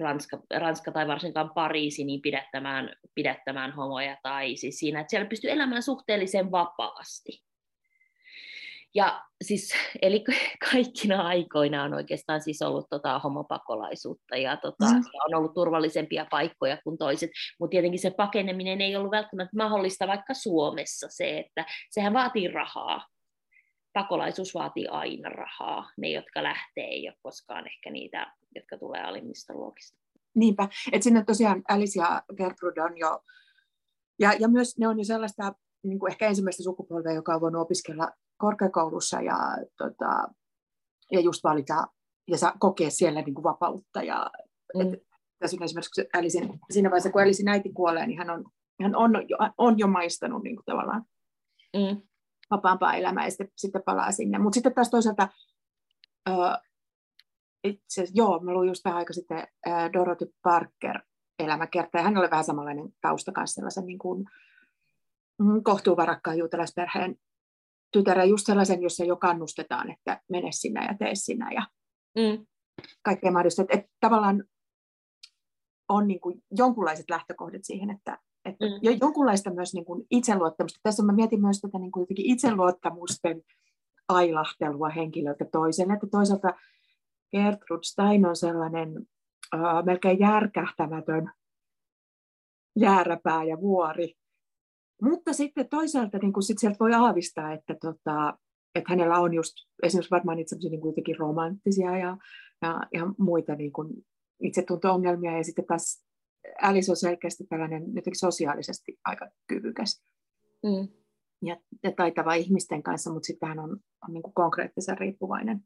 [0.00, 5.50] Ranska, Ranska tai varsinkaan Pariisi niin pidättämään, pidättämään homoja, tai siis siinä, että siellä pystyy
[5.50, 7.42] elämään suhteellisen vapaasti.
[8.94, 10.24] Ja siis, eli
[10.70, 14.96] kaikkina aikoina on oikeastaan siis ollut tota homopakolaisuutta ja, tota, mm.
[14.96, 20.06] ja on ollut turvallisempia paikkoja kuin toiset, mutta tietenkin se pakeneminen ei ollut välttämättä mahdollista
[20.06, 23.13] vaikka Suomessa se, että sehän vaatii rahaa
[23.94, 25.90] pakolaisuus vaatii aina rahaa.
[25.96, 29.98] Ne, jotka lähtee, ei ole koskaan ehkä niitä, jotka tulee alimmista luokista.
[30.34, 33.20] Niinpä, että sinne tosiaan Alice ja Gertrude on jo,
[34.18, 35.52] ja, ja myös ne on jo sellaista
[35.84, 39.38] niin kuin ehkä ensimmäistä sukupolvea, joka on voinut opiskella korkeakoulussa ja,
[39.78, 40.28] tota,
[41.12, 41.86] ja just valita
[42.28, 44.02] ja saa kokea siellä niin kuin vapautta.
[44.02, 44.30] Ja,
[44.74, 44.80] mm.
[44.80, 44.88] et,
[45.38, 48.44] tässä on esimerkiksi Alicein, siinä vaiheessa, kun Alicein äiti kuolee, niin hän on,
[48.82, 51.04] hän on, jo, on jo maistanut niin kuin tavallaan
[51.76, 52.02] mm
[52.50, 54.38] vapaampaa elämää ja sitten, sitten palaa sinne.
[54.38, 55.28] Mutta sitten taas toisaalta,
[56.30, 56.68] uh,
[57.64, 61.00] itse joo, mä luin just vähän aika sitten uh, Dorothy Parker
[61.38, 64.24] elämäkerta, ja hän oli vähän samanlainen tausta kanssa sellaisen niin kuin,
[65.38, 67.16] mm, kohtuuvarakkaan juutalaisperheen
[67.92, 71.62] tytärä, just sellaisen, jossa jo kannustetaan, että mene sinä ja tee sinä ja
[72.18, 72.46] mm.
[73.02, 73.62] kaikkea mahdollista.
[73.62, 74.44] Että, että tavallaan
[75.88, 78.98] on niin kuin jonkunlaiset lähtökohdat siihen, että, että mm.
[79.00, 80.80] jonkunlaista myös niin kuin itseluottamusta.
[80.82, 83.42] Tässä mä mietin myös tätä niin kuin itseluottamusten
[84.08, 85.92] ailahtelua henkilöltä toiselle.
[85.92, 86.54] Että toisaalta
[87.36, 88.98] Gertrude Stein on sellainen
[89.54, 91.32] uh, melkein järkähtämätön
[92.76, 94.14] jääräpää ja vuori.
[95.02, 98.38] Mutta sitten toisaalta niin kuin sit sieltä voi aavistaa, että, tota,
[98.74, 102.16] että hänellä on just esimerkiksi varmaan niitä niin kuin jotenkin romanttisia ja,
[102.62, 103.88] ja, ja muita niin kuin
[104.42, 106.04] itsetunto-ongelmia ja sitten taas
[106.62, 110.02] Alice on selkeästi tällainen jotenkin sosiaalisesti aika kyvykäs
[110.62, 110.88] mm.
[111.42, 113.70] ja, ja taitava ihmisten kanssa, mutta sitten hän on,
[114.08, 115.60] on niin kuin konkreettisen riippuvainen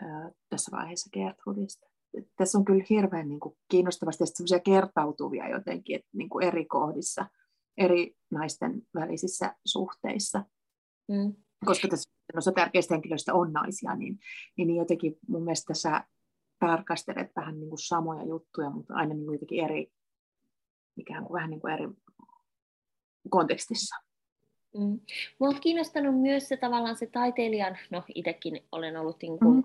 [0.00, 1.86] ää, tässä vaiheessa Gertrudista.
[2.36, 7.26] Tässä on kyllä hirveän niin kuin kiinnostavasti sellaisia kertautuvia jotenkin että niin kuin eri kohdissa,
[7.76, 10.44] eri naisten välisissä suhteissa.
[11.08, 11.34] Mm.
[11.64, 14.18] Koska tässä osa tärkeistä henkilöistä on naisia, niin,
[14.56, 16.04] niin jotenkin mun mielestä tässä
[16.58, 19.92] tarkastelet vähän niin kuin samoja juttuja, mutta aina niin kuin jotenkin eri,
[20.96, 21.88] ikään kuin vähän niin kuin eri
[23.30, 23.96] kontekstissa.
[24.74, 25.00] Mm.
[25.38, 29.64] Mua on kiinnostanut myös se tavallaan se taiteilijan, no itsekin olen ollut niin kuin, mm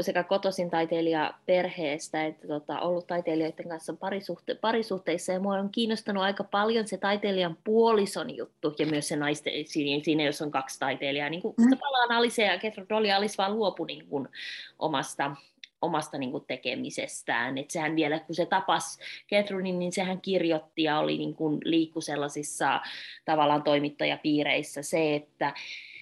[0.00, 6.22] sekä kotoisin taiteilija perheestä että tota, ollut taiteilijoiden kanssa parisuhte- parisuhteissa ja mua on kiinnostanut
[6.22, 10.78] aika paljon se taiteilijan puolison juttu ja myös se naisten, siinä, siinä jos on kaksi
[10.78, 11.78] taiteilijaa, niin kuin mm.
[11.78, 14.28] palaan Alice ja Ketro Dolly Alice vaan luopui niin kuin
[14.78, 15.36] omasta
[15.82, 17.58] omasta niin kuin tekemisestään.
[17.58, 22.00] Et sehän vielä, kun se tapas Ketrunin, niin sehän kirjoitti ja oli niin kuin liikku
[22.00, 22.80] sellaisissa
[23.24, 25.54] tavallaan toimittajapiireissä se, että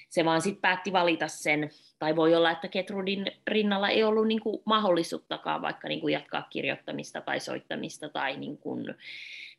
[0.09, 4.41] se vaan sitten päätti valita sen, tai voi olla, että Ketrudin rinnalla ei ollut niin
[4.41, 8.95] kuin mahdollisuuttakaan vaikka niin kuin jatkaa kirjoittamista tai soittamista tai niin kuin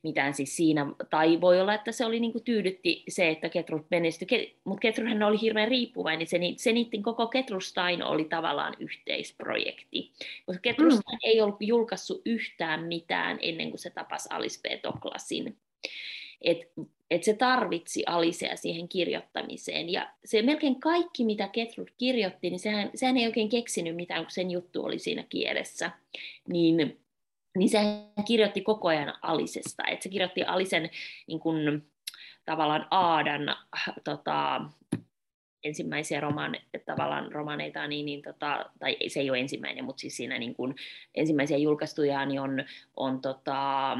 [0.03, 3.83] mitään siis siinä, tai voi olla, että se oli niin kuin tyydytti se, että Ketrud
[3.91, 10.11] menestyi, mutta Ketrudhan oli hirveän riippuvainen, se, se niiden koko Ketrustain oli tavallaan yhteisprojekti,
[10.45, 11.29] koska Ketrustain mm.
[11.29, 14.81] ei ollut julkaissut yhtään mitään ennen kuin se tapasi Alice B.
[14.81, 15.57] Toklasin.
[16.41, 16.71] Et
[17.11, 19.89] että se tarvitsi Alisea siihen kirjoittamiseen.
[19.89, 24.31] Ja se melkein kaikki, mitä Ketrud kirjoitti, niin sehän, sehän ei oikein keksinyt mitään, kun
[24.31, 25.91] sen juttu oli siinä kielessä.
[26.47, 27.00] Niin,
[27.57, 29.83] niin sehän kirjoitti koko ajan Alisesta.
[29.87, 30.89] Että se kirjoitti Alisen
[31.27, 31.83] niin kun,
[32.45, 33.55] tavallaan Aadan
[34.03, 34.61] tota,
[35.63, 40.39] ensimmäisiä romaan, tavallaan romaneita, niin, niin tota, tai se ei ole ensimmäinen, mutta siis siinä
[40.39, 40.75] niin kun,
[41.15, 42.63] ensimmäisiä julkaistuja niin on,
[42.97, 43.97] on tota,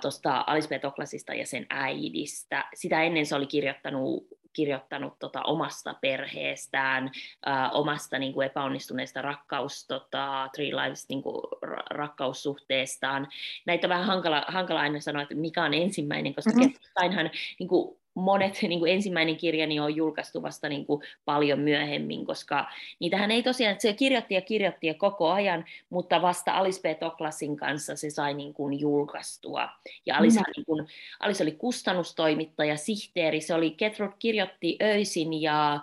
[0.00, 2.64] tuosta Alice Petoklasista ja sen äidistä.
[2.74, 9.86] Sitä ennen se oli kirjoittanut kirjoittanut tota, omasta perheestään, uh, omasta niin kuin epäonnistuneesta rakkaus,
[9.86, 13.28] tota, Three Lives niin kuin, ra- rakkaussuhteestaan.
[13.66, 17.30] Näitä on vähän hankala, hankala aina sanoa, että mikä on ensimmäinen, koska mm-hmm.
[17.58, 22.70] niin kuin, monet, niin kuin ensimmäinen kirjani on julkaistu vasta niin kuin paljon myöhemmin, koska
[23.00, 26.98] niitähän ei tosiaan, se kirjoitti ja kirjoitti ja koko ajan, mutta vasta Alice B.
[26.98, 29.68] Toklasin kanssa se sai niin kuin julkaistua.
[30.06, 30.44] Ja Alice, mm.
[30.56, 30.86] niin kuin,
[31.20, 35.80] Alice oli kustannustoimittaja, sihteeri, se oli, Ketrud kirjoitti öisin ja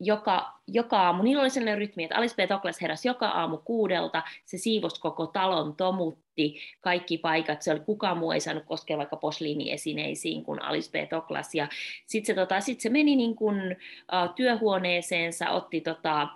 [0.00, 2.48] joka, joka aamu, niillä oli sellainen rytmi, että Alice B.
[2.48, 6.18] Toklas heräsi joka aamu kuudelta, se siivosi koko talon tomut,
[6.80, 11.08] kaikki paikat, se oli, kukaan muu ei saanut koskea vaikka posliiniesineisiin kuin Alice B.
[11.08, 11.68] Toklas, ja
[12.06, 13.56] sitten se, tota, sit se meni niin kuin,
[14.12, 16.28] uh, työhuoneeseensa, otti tota,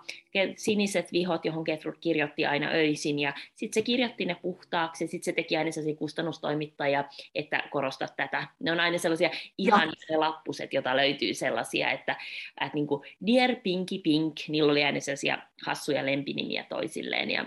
[0.55, 5.25] siniset vihot, johon Gertrud kirjoitti aina öisin, ja sitten se kirjoitti ne puhtaaksi, ja sitten
[5.25, 7.03] se teki aina sellaisia kustannustoimittaja,
[7.35, 8.47] että korosta tätä.
[8.59, 12.15] Ne on aina sellaisia ihan ne lappuset, joita löytyy sellaisia, että,
[12.61, 17.45] että niin kuin Dear Pinky Pink, niillä oli aina sellaisia hassuja lempinimiä toisilleen, ja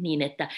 [0.00, 0.48] niin, että,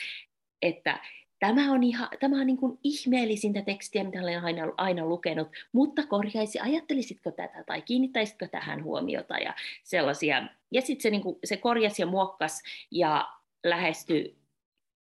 [0.63, 1.01] että
[1.39, 6.07] Tämä on, ihan, tämä on niin kuin ihmeellisintä tekstiä, mitä olen aina, aina lukenut, mutta
[6.07, 10.49] korjaisi, ajattelisitko tätä tai kiinnittäisitkö tähän huomiota ja sellaisia.
[10.71, 13.29] Ja sitten se, niin kuin, se korjasi ja muokkasi ja
[13.65, 14.39] lähestyi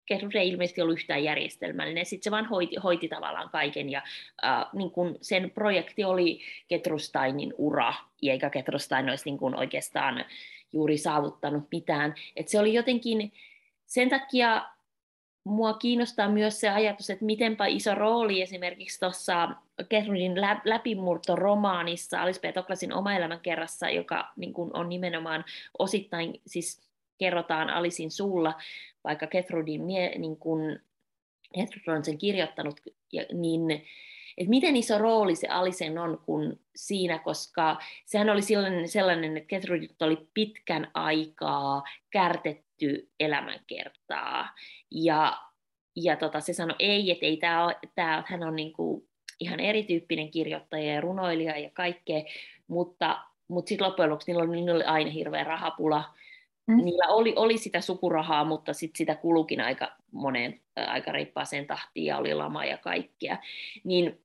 [0.07, 4.01] Gertrude ei ilmeisesti ollut yhtään järjestelmällinen, sitten se vaan hoiti, hoiti tavallaan kaiken, ja
[4.45, 10.25] äh, niin kun sen projekti oli Ketrustainin ura, eikä Ketrustain olisi niin kun oikeastaan
[10.73, 12.15] juuri saavuttanut mitään.
[12.35, 13.33] Et se oli jotenkin,
[13.85, 14.72] sen takia
[15.43, 19.49] mua kiinnostaa myös se ajatus, että mitenpä iso rooli esimerkiksi tuossa
[19.89, 22.53] Gertrudin läpimurtoromaanissa Alice B.
[22.53, 25.45] Toklasin oma elämänkerrassa, joka niin kuin on nimenomaan
[25.79, 26.81] osittain, siis
[27.17, 28.53] kerrotaan Alisin suulla,
[29.03, 30.79] vaikka Gertrudin mie, niin kuin,
[31.53, 32.81] Gertrud on sen kirjoittanut,
[33.33, 33.83] niin
[34.37, 39.47] että miten iso rooli se Alisen on kun siinä, koska sehän oli sellainen, sellainen että
[39.47, 42.62] Gertrudit oli pitkän aikaa kärtetty
[43.19, 44.49] elämänkertaa.
[44.91, 45.37] Ja,
[45.95, 49.07] ja tota, se sanoi ei, että ei tää, tää, hän on niinku
[49.39, 52.23] ihan erityyppinen kirjoittaja ja runoilija ja kaikkea,
[52.67, 56.13] mutta, mutta sitten loppujen lopuksi niillä oli, niillä oli aina hirveä rahapula.
[56.67, 56.85] Mm.
[56.85, 62.17] Niillä oli, oli sitä sukurahaa, mutta sit sitä kulukin aika moneen aika reippaaseen tahtiin ja
[62.17, 63.37] oli lama ja kaikkea.
[63.83, 64.22] Niin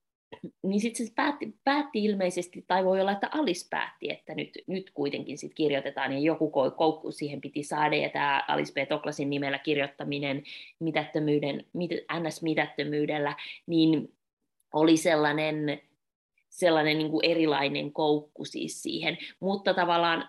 [0.63, 4.91] niin sitten se päätti, päätti ilmeisesti, tai voi olla, että Alice päätti, että nyt, nyt
[4.95, 8.89] kuitenkin sit kirjoitetaan, ja joku koukku siihen piti saada, ja tämä Alice B.
[8.89, 10.43] Toklasin nimellä kirjoittaminen
[10.79, 13.37] mitättömyyden, mit, NS-mitättömyydellä,
[13.67, 14.15] niin
[14.73, 15.83] oli sellainen,
[16.49, 20.29] sellainen niin kuin erilainen koukku siis siihen, mutta tavallaan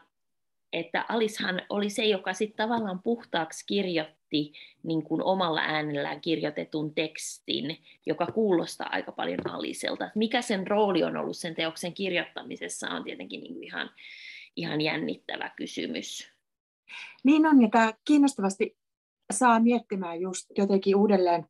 [0.74, 4.54] että Alishan oli se, joka sitten tavallaan puhtaaksi kirjoitti
[4.84, 10.12] niin kuin omalla äänellään kirjoitetun tekstin, joka kuulostaa aika paljon Aliselta.
[10.16, 13.90] mikä sen rooli on ollut sen teoksen kirjoittamisessa on tietenkin niin kuin ihan,
[14.56, 16.32] ihan jännittävä kysymys.
[17.24, 18.78] Niin on, ja tämä kiinnostavasti
[19.34, 21.46] saa miettimään just jotenkin uudelleen,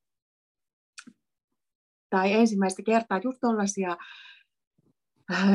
[2.09, 3.97] tai ensimmäistä kertaa just tuollaisia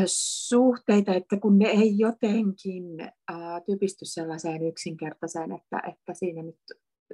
[0.06, 6.58] suhteita, että kun ne ei jotenkin ää, äh, typisty sellaiseen yksinkertaiseen, että, että siinä nyt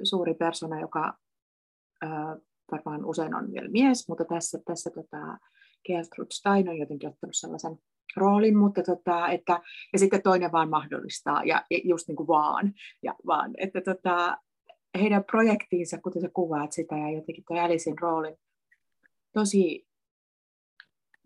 [0.03, 1.15] suuri persona, joka
[2.03, 2.39] ää, äh,
[2.73, 5.39] varmaan usein on vielä mies, mutta tässä, tässä tota,
[5.87, 7.79] Gertrude Stein on jotenkin ottanut sellaisen
[8.17, 9.61] roolin, mutta tota, että,
[9.93, 14.39] ja sitten toinen vaan mahdollistaa, ja just niin kuin vaan, ja vaan, että tota,
[15.01, 18.37] heidän projektiinsa, kuten sä kuvaat sitä, ja jotenkin tuo Alicein roolin,
[19.33, 19.87] tosi,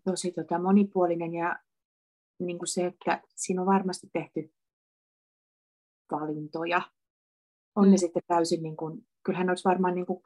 [0.05, 1.59] tosi tota, monipuolinen, ja
[2.39, 4.55] niin kuin se, että siinä on varmasti tehty
[6.11, 6.83] valintoja.
[7.77, 7.91] On mm.
[7.91, 10.23] ne sitten täysin, niin kuin, kyllähän olisi varmaan niin kuin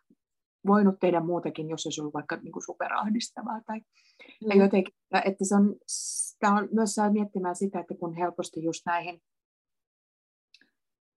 [0.66, 3.60] voinut tehdä muutakin, jos olisi ollut vaikka niin kuin superahdistavaa.
[3.66, 4.48] Tai, mm.
[4.48, 8.86] ja jotenkin, että se on, sitä on myös saa miettimään sitä, että kun helposti just
[8.86, 9.22] näihin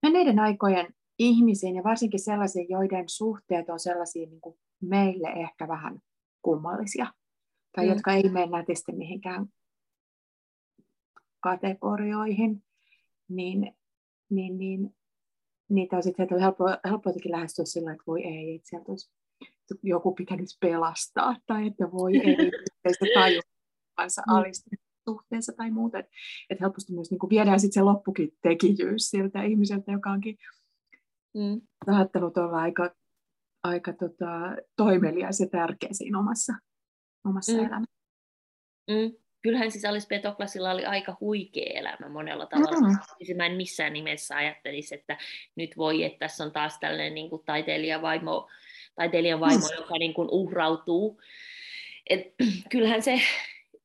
[0.02, 5.98] menneiden aikojen ihmisiin ja varsinkin sellaisiin, joiden suhteet on sellaisia niin kuin meille ehkä vähän
[6.42, 7.06] kummallisia
[7.76, 7.92] tai mm.
[7.92, 9.46] jotka ei mene nätisti mihinkään
[11.40, 12.64] kategorioihin,
[13.28, 13.74] niin,
[14.30, 14.94] niin, niin
[15.68, 19.10] niitä on sitten helppo, helppo jotenkin lähestyä sillä, että voi ei, että sieltä olisi
[19.82, 23.42] joku pitänyt pelastaa, tai että voi ei, yhteistä tajua
[23.94, 24.78] kanssa mm.
[25.08, 25.98] suhteessa tai muuta.
[25.98, 26.12] Että
[26.50, 30.38] et helposti myös niin kuin viedään sitten se loppukin tekijyys siltä ihmiseltä, joka onkin
[31.34, 31.60] mm.
[31.86, 32.94] saattanut olla aika,
[33.62, 36.52] aika tota, toimelias ja tärkeä siinä omassa,
[37.24, 37.58] omassa mm.
[37.58, 37.96] elämässä.
[38.90, 39.16] Mm.
[39.42, 42.88] Kyllähän siis Alice Petoklasilla oli aika huikea elämä monella tavalla.
[42.88, 43.36] Mm.
[43.36, 45.18] Mä en missään nimessä ajattelisi, että
[45.56, 48.48] nyt voi, että tässä on taas tällainen niin kuin taiteilijavaimo,
[48.94, 49.76] taiteilijan vaimo, mm.
[49.76, 51.20] joka niin kuin uhrautuu.
[52.10, 52.34] Et,
[52.72, 53.20] kyllähän se,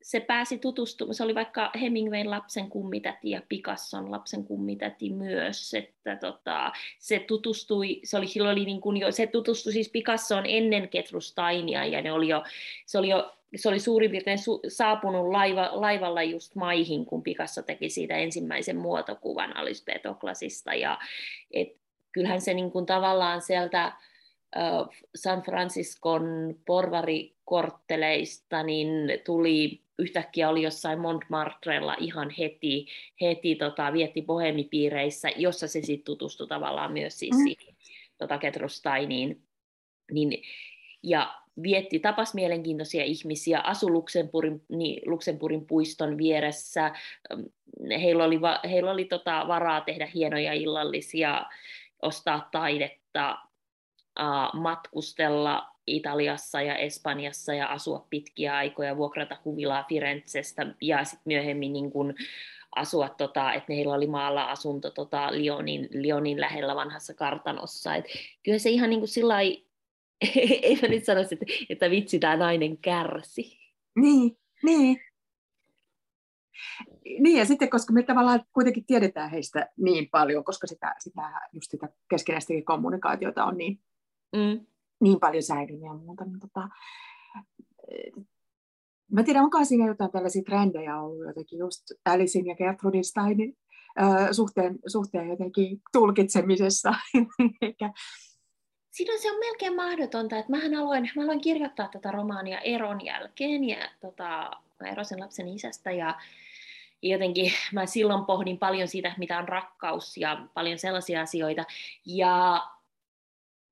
[0.07, 6.15] se pääsi tutustumaan, se oli vaikka Hemingwayn lapsen kummitäti ja Picasson lapsen kummitäti myös, että
[6.15, 10.89] tota, se tutustui, se oli, silloin oli niin kuin jo, se tutustui siis Picassoon ennen
[10.89, 12.43] Ketrustainia ja ne oli jo,
[12.85, 17.61] se oli jo se oli suurin piirtein su- saapunut laiva, laivalla just maihin, kun Picasso
[17.61, 20.73] teki siitä ensimmäisen muotokuvan Alice Petoklasista.
[20.73, 20.99] Ja
[21.51, 21.75] et,
[22.11, 23.93] kyllähän se niin kuin tavallaan sieltä
[25.15, 28.89] San Franciscon porvarikortteleista niin
[29.25, 32.87] tuli yhtäkkiä oli jossain Montmartrella ihan heti,
[33.21, 37.55] heti tota, vietti bohemipiireissä, jossa se sitten tutustui tavallaan myös siis mm.
[38.17, 39.41] tota Ketrostainiin.
[40.11, 40.43] Niin,
[41.03, 46.91] ja vietti, tapas mielenkiintoisia ihmisiä, asu Luxemburgin, niin, Luxemburgin puiston vieressä,
[47.89, 51.45] heillä oli, heillä oli tota, varaa tehdä hienoja illallisia,
[52.01, 53.37] ostaa taidetta,
[54.53, 61.91] matkustella Italiassa ja Espanjassa ja asua pitkiä aikoja, vuokrata huvilaa Firenzestä ja sitten myöhemmin niin
[61.91, 62.13] kun
[62.75, 67.95] asua, tota, että heillä oli maalla asunto tota, Lyonin, Lyonin lähellä vanhassa kartanossa.
[67.95, 68.05] Et
[68.43, 69.41] kyllä se ihan niin kuin sillä
[70.61, 73.57] ei mä nyt sanoisi, että, että vitsi tämä nainen kärsi.
[73.95, 74.99] Niin, niin.
[77.19, 81.21] Niin, ja sitten koska me tavallaan kuitenkin tiedetään heistä niin paljon, koska sitä, sitä,
[81.53, 83.79] just sitä keskinäistäkin kommunikaatiota on niin,
[84.35, 84.65] mm.
[84.99, 86.69] niin paljon säilynyt ja muuta, niin tota,
[89.11, 93.57] mä tiedän, onko siinä jotain tällaisia trendejä ollut jotenkin just Alicein ja Gertrudin Steinin
[94.31, 96.93] suhteen, suhteen jotenkin tulkitsemisessa,
[97.61, 97.91] eikä,
[98.91, 103.05] siinä on, se on melkein mahdotonta, että mähän aloin, mä aloin kirjoittaa tätä romaania eron
[103.05, 106.15] jälkeen ja tota, mä erosin lapsen isästä ja
[107.01, 111.65] jotenkin mä silloin pohdin paljon siitä, mitä on rakkaus ja paljon sellaisia asioita
[112.05, 112.63] ja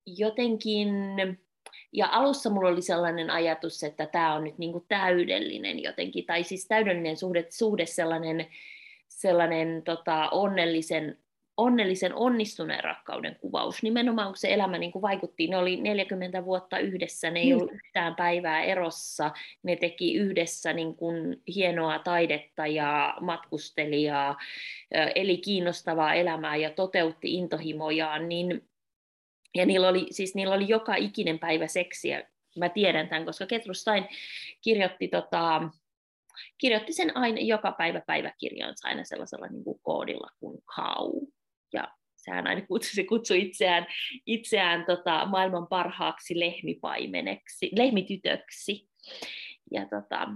[0.06, 0.90] jotenkin
[1.94, 6.68] ja alussa mulla oli sellainen ajatus, että tämä on nyt niinku täydellinen jotenkin, tai siis
[6.68, 8.48] täydellinen suhde, suhde sellainen,
[9.08, 11.18] sellainen tota, onnellisen
[11.58, 13.84] onnellisen onnistuneen rakkauden kuvaus.
[13.84, 17.60] Nimenomaan kun se elämä niin kuin vaikutti, ne oli 40 vuotta yhdessä, ne ei mm.
[17.60, 19.32] ollut yhtään päivää erossa,
[19.64, 24.36] ne teki yhdessä niin kuin hienoa taidetta ja matkusteli ja
[25.16, 28.62] eli kiinnostavaa elämää ja toteutti intohimojaan, niin
[29.56, 32.24] ja niillä oli, siis niillä oli joka ikinen päivä seksiä.
[32.60, 34.08] Mä tiedän tämän, koska Ketrus Stein
[34.62, 35.70] kirjoitti tota,
[36.58, 41.28] kirjoitti sen aina joka päivä päiväkirjaansa aina sellaisella niin kuin koodilla kuin hau
[41.74, 43.88] ja sehän aina kutsui, se kutsui itseään,
[44.26, 48.90] itseään tota, maailman parhaaksi lehmipaimeneksi, lehmitytöksi.
[49.72, 50.28] Ja tota,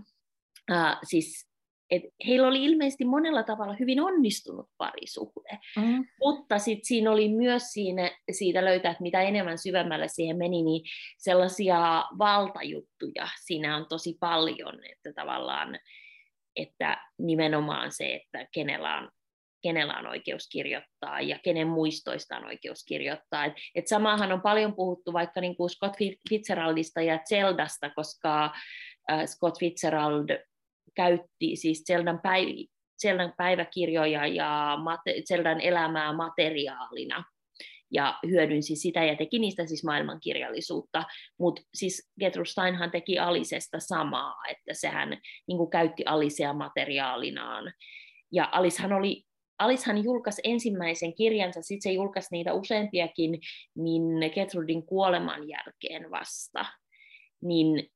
[0.71, 1.48] äh, siis
[1.91, 6.05] et heillä oli ilmeisesti monella tavalla hyvin onnistunut parisuhde, mm.
[6.19, 10.81] mutta sitten siinä oli myös siinä, siitä löytää, että mitä enemmän syvemmälle siihen meni, niin
[11.17, 15.79] sellaisia valtajuttuja siinä on tosi paljon, että tavallaan
[16.55, 19.09] että nimenomaan se, että kenellä on
[19.61, 23.45] kenellä on oikeus kirjoittaa ja kenen muistoista on oikeus kirjoittaa.
[23.45, 25.95] Et, et samahan on paljon puhuttu vaikka niin kuin Scott
[26.29, 28.45] Fitzgeraldista ja Zeldasta, koska
[29.11, 30.29] äh, Scott Fitzgerald
[30.95, 32.67] käytti siis Zeldan, päiv-
[33.01, 37.23] Zeldan päiväkirjoja ja mate- Zeldan elämää materiaalina.
[37.91, 41.03] ja hyödynsi sitä ja teki niistä siis maailmankirjallisuutta.
[41.39, 45.17] Mutta siis Gertrude Steinhan teki Alisesta samaa, että sehän
[45.47, 47.73] niin käytti Alisea materiaalinaan.
[48.31, 49.23] Ja Alishan oli
[49.59, 53.39] Alishan julkaisi ensimmäisen kirjansa, sitten se julkaisi niitä useampiakin,
[53.75, 56.65] niin Gertrudin kuoleman jälkeen vasta.
[57.43, 57.89] Niin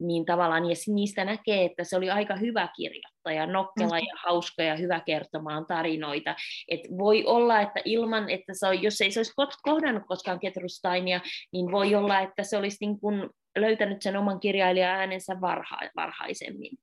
[0.00, 4.76] niin tavallaan, ja niistä näkee, että se oli aika hyvä kirjoittaja, nokkela ja hauska ja
[4.76, 6.34] hyvä kertomaan tarinoita.
[6.68, 9.32] Et voi olla, että ilman, että se on, jos ei se olisi
[9.62, 11.20] kohdannut koskaan Ketrustainia,
[11.52, 16.78] niin voi olla, että se olisi niin kuin löytänyt sen oman kirjailijan äänensä varha, varhaisemmin.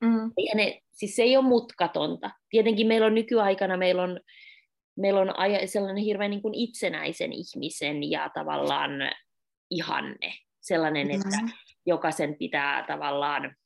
[0.00, 0.32] Mm.
[0.36, 2.30] Ja ne, siis se ei ole mutkatonta.
[2.50, 4.20] Tietenkin meillä on nykyaikana, meillä on,
[4.96, 5.34] meillä on
[5.66, 8.90] sellainen hirveän niin kuin itsenäisen ihmisen ja tavallaan
[9.70, 11.20] ihanne sellainen, mm-hmm.
[11.20, 11.56] että
[11.86, 13.56] jokaisen pitää tavallaan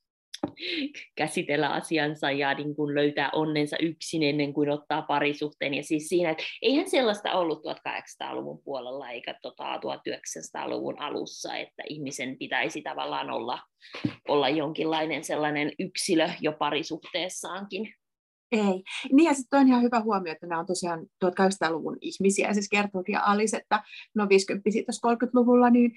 [1.16, 5.74] käsitellä asiansa ja niin kuin löytää onnensa yksin ennen kuin ottaa parisuhteen.
[5.74, 12.38] Ja siis siinä, että eihän sellaista ollut 1800-luvun puolella eikä tota 1900-luvun alussa, että ihmisen
[12.38, 13.58] pitäisi tavallaan olla,
[14.28, 17.94] olla jonkinlainen sellainen yksilö jo parisuhteessaankin.
[18.52, 18.82] Ei.
[19.12, 23.04] Niin ja sitten on ihan hyvä huomio, että nämä on tosiaan 1800-luvun ihmisiä, siis Gertrud
[23.08, 23.82] ja Alice, että
[24.14, 24.70] no 50
[25.06, 25.92] 30-luvulla, niin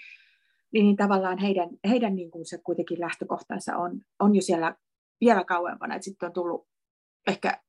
[0.74, 4.76] niin, niin tavallaan heidän, heidän niin kuin se kuitenkin lähtökohtansa on, on jo siellä
[5.22, 6.68] vielä kauempana, että sitten on tullut
[7.28, 7.62] ehkä,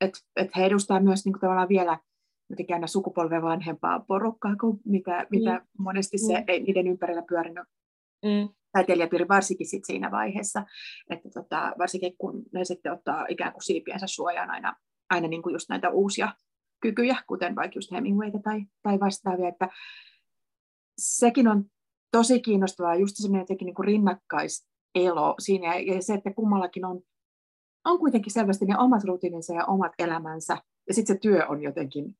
[0.00, 1.98] että et he edustavat myös niin kuin tavallaan vielä
[2.50, 5.26] jotenkin aina sukupolven vanhempaa porukkaa kuin mitä, mm.
[5.30, 6.44] mitä monesti se mm.
[6.48, 7.64] ei niiden ympärillä pyörinyt
[8.24, 8.48] mm.
[8.72, 10.66] taiteilijapiiri varsinkin sit siinä vaiheessa,
[11.10, 14.76] että tota, varsinkin kun ne sitten ottaa ikään kuin silpiensä suojaan aina,
[15.10, 16.32] aina niin kuin just näitä uusia
[16.80, 19.68] kykyjä, kuten vaikka just Hemingwayta tai, tai vastaavia, että
[20.98, 21.64] sekin on
[22.10, 27.00] tosi kiinnostavaa, just semmoinen jotenkin niin kuin rinnakkaiselo siinä, ja se, että kummallakin on,
[27.84, 32.16] on kuitenkin selvästi ne omat rutiininsa ja omat elämänsä, ja sitten se työ on jotenkin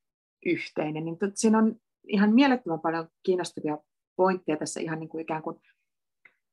[0.47, 1.76] yhteinen, niin tot, siinä on
[2.09, 3.78] ihan mielettömän paljon kiinnostavia
[4.16, 5.57] pointteja tässä ihan niin kuin ikään kuin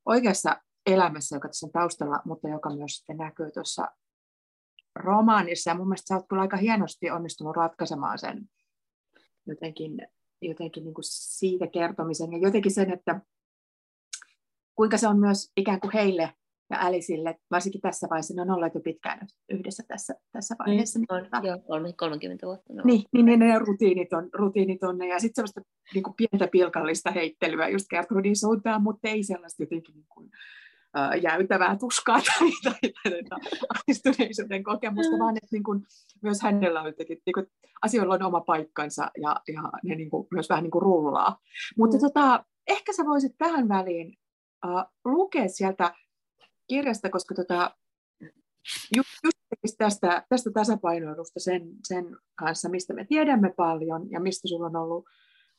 [0.06, 3.92] oikeassa elämässä, joka tässä on taustalla, mutta joka myös sitten näkyy tuossa
[4.96, 5.70] romaanissa.
[5.70, 8.50] Ja mun mielestä sä oot kyllä aika hienosti onnistunut ratkaisemaan sen
[9.48, 10.08] jotenkin
[10.50, 13.22] jotenkin niin kuin siitä kertomisen ja jotenkin sen, että
[14.76, 16.34] kuinka se on myös ikään kuin heille
[16.70, 21.00] ja Älisille, varsinkin tässä vaiheessa, ne on olleet jo pitkään yhdessä tässä, tässä niin, vaiheessa.
[21.00, 22.74] Niin, on, niin, joo, 30 vuotta.
[22.74, 22.84] No.
[22.86, 25.62] Niin, niin ne, ne rutiinit on, rutiinit on ja sitten sellaista
[25.94, 30.30] niin kuin pientä pilkallista heittelyä just Gertrudin suuntaan, mutta ei sellaista jotenkin niin kuin,
[31.22, 33.40] jäytävää tuskaa tai, tai, tai, tai
[33.70, 35.20] ahdistuneisuuden kokemusta, mm.
[35.20, 35.84] vaan että niin kuin,
[36.22, 37.48] myös hänellä on jotenkin, niin kuin,
[37.82, 41.40] asioilla on oma paikkansa ja, ja ne niin kuin, myös vähän niin kuin rullaa.
[41.78, 42.02] Mutta mm.
[42.02, 44.18] tota, ehkä sä voisit tähän väliin
[44.66, 45.94] uh, lukea sieltä
[46.68, 47.76] kirjasta, koska tota,
[48.96, 49.10] just,
[49.64, 54.76] just tästä, tästä tasapainoilusta sen, sen kanssa, mistä me tiedämme paljon ja mistä sulla on
[54.76, 55.06] ollut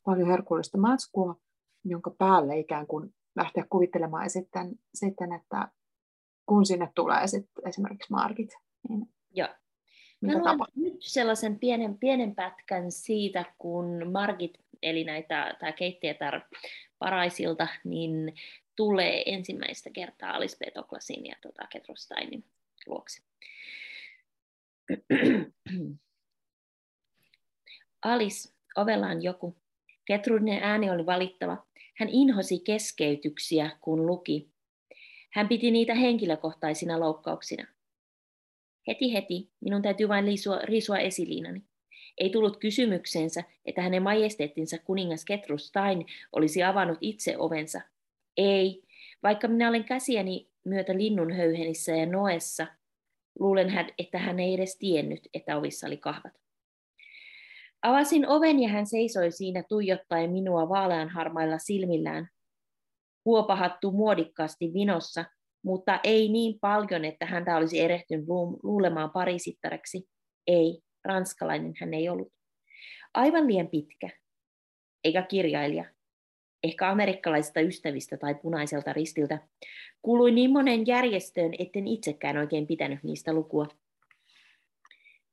[0.04, 1.36] paljon herkullista matskua,
[1.84, 5.68] jonka päälle ikään kuin lähteä kuvittelemaan ja sitten, sitten että
[6.46, 8.50] kun sinne tulee sitten esimerkiksi markit,
[8.88, 9.48] niin Joo.
[10.20, 16.40] Mitä Mä nyt sellaisen pienen, pienen pätkän siitä, kun Margit, eli näitä, tämä keittiötar
[16.98, 18.34] paraisilta, niin
[18.76, 22.44] tulee ensimmäistä kertaa Alice Petoklasin ja tota, Ketrosteinin
[22.86, 23.22] luoksi.
[28.04, 29.56] Alice, ovella on joku.
[30.04, 31.66] Ketrudinen ääni oli valittava.
[31.98, 34.48] Hän inhosi keskeytyksiä, kun luki.
[35.32, 37.66] Hän piti niitä henkilökohtaisina loukkauksina.
[38.86, 41.62] Heti heti, minun täytyy vain liisua, riisua esiliinani.
[42.18, 47.80] Ei tullut kysymykseensä, että hänen majesteettinsa kuningas Ketrus Stein olisi avannut itse ovensa.
[48.36, 48.82] Ei,
[49.22, 52.66] vaikka minä olen käsiäni myötä linnun höyhenissä ja noessa,
[53.38, 56.45] luulen, että hän ei edes tiennyt, että ovissa oli kahvat.
[57.82, 62.28] Avasin oven ja hän seisoi siinä tuijottaen minua vaaleanharmailla silmillään.
[63.24, 65.24] Huopahattu muodikkaasti vinossa,
[65.64, 68.26] mutta ei niin paljon, että häntä olisi erehtynyt
[68.62, 70.08] luulemaan parisittareksi.
[70.46, 72.32] Ei, ranskalainen hän ei ollut.
[73.14, 74.10] Aivan liian pitkä,
[75.04, 75.84] eikä kirjailija,
[76.64, 79.48] ehkä amerikkalaisista ystävistä tai punaiselta ristiltä.
[80.02, 83.66] Kuului niin monen järjestöön, etten itsekään oikein pitänyt niistä lukua.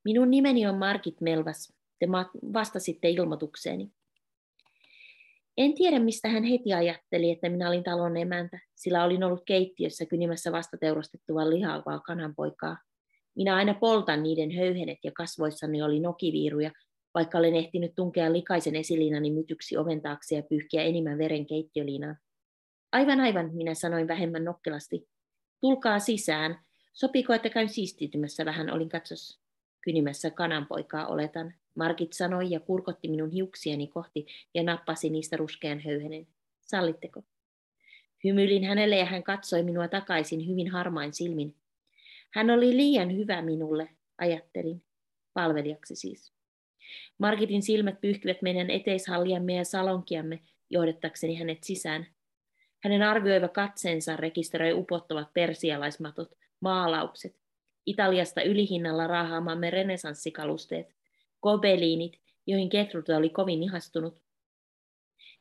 [0.03, 1.73] Minun nimeni on Margit Melvas.
[1.99, 2.07] Te
[2.53, 3.91] vastasitte ilmoitukseeni.
[5.57, 10.05] En tiedä, mistä hän heti ajatteli, että minä olin talon emäntä, sillä olin ollut keittiössä
[10.05, 12.77] kynimässä vasta teurastettua lihavaa kananpoikaa.
[13.35, 16.71] Minä aina poltan niiden höyhenet ja kasvoissani oli nokiviiruja,
[17.13, 22.17] vaikka olen ehtinyt tunkea likaisen esiliinani mytyksi oven taakse ja pyyhkiä enimmän veren keittiöliinaan.
[22.91, 25.07] Aivan aivan, minä sanoin vähemmän nokkelasti.
[25.61, 26.59] Tulkaa sisään.
[26.93, 29.39] Sopiko, että käyn siistiytymässä vähän, olin katsos.
[29.81, 31.53] Kynimässä kananpoikaa oletan.
[31.75, 36.27] Markit sanoi ja kurkotti minun hiuksieni kohti ja nappasi niistä ruskean höyhenen.
[36.61, 37.23] Sallitteko?
[38.23, 41.55] Hymyilin hänelle ja hän katsoi minua takaisin hyvin harmain silmin.
[42.33, 44.83] Hän oli liian hyvä minulle, ajattelin.
[45.33, 46.33] Palvelijaksi siis.
[47.17, 52.07] Markitin silmät pyyhkivät meidän eteishalliamme ja salonkiamme johdettakseni hänet sisään.
[52.83, 57.35] Hänen arvioiva katseensa rekisteröi upottavat persialaismatot, maalaukset,
[57.85, 60.95] Italiasta ylihinnalla raahaamamme renesanssikalusteet,
[61.43, 64.21] gobeliinit, joihin Gertrude oli kovin ihastunut.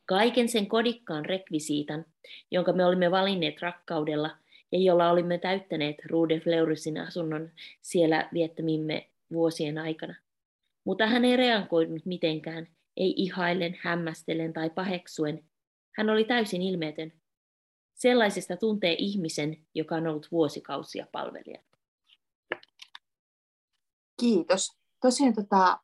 [0.05, 2.05] Kaiken sen kodikkaan rekvisiitan,
[2.51, 4.37] jonka me olimme valinneet rakkaudella
[4.71, 7.49] ja jolla olimme täyttäneet Rude Fleurysin asunnon
[7.81, 10.15] siellä viettämimme vuosien aikana.
[10.85, 15.43] Mutta hän ei reagoinut mitenkään, ei ihaillen, hämmästellen tai paheksuen.
[15.97, 17.13] Hän oli täysin ilmeetön.
[17.93, 21.61] Sellaisesta tuntee ihmisen, joka on ollut vuosikausia palvelija.
[24.19, 24.67] Kiitos.
[25.01, 25.79] Tosiaan tota,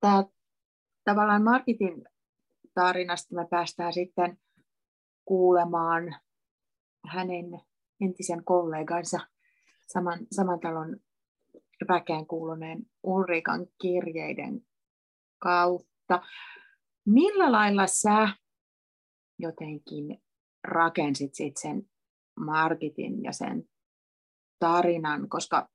[0.00, 0.24] tämä
[1.04, 2.04] tavallaan Markitin
[2.74, 4.38] tarinasta me päästään sitten
[5.24, 6.16] kuulemaan
[7.06, 7.60] hänen
[8.00, 9.18] entisen kollegansa
[9.86, 10.96] saman, saman talon
[11.88, 14.66] väkeen kuuluneen Ulrikan kirjeiden
[15.38, 16.22] kautta.
[17.06, 18.28] Millä lailla sä
[19.38, 20.22] jotenkin
[20.64, 21.90] rakensit sit sen
[22.36, 23.68] Markitin ja sen
[24.58, 25.68] tarinan, koska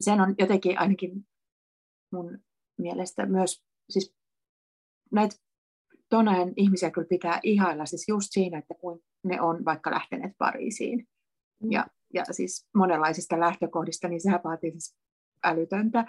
[0.00, 1.26] sen on jotenkin ainakin
[2.12, 2.38] mun
[2.78, 4.14] mielestä myös, siis
[5.12, 5.36] näitä
[6.08, 11.08] Tonajan ihmisiä kyllä pitää ihailla siis just siinä, että kun ne on vaikka lähteneet Pariisiin.
[11.62, 11.72] Mm.
[11.72, 14.96] Ja, ja siis monenlaisista lähtökohdista, niin sehän vaatii siis
[15.44, 16.04] älytöntä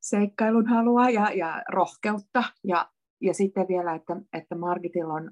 [0.00, 2.44] seikkailun halua ja, ja rohkeutta.
[2.64, 5.30] Ja, ja sitten vielä, että, että Margitilla on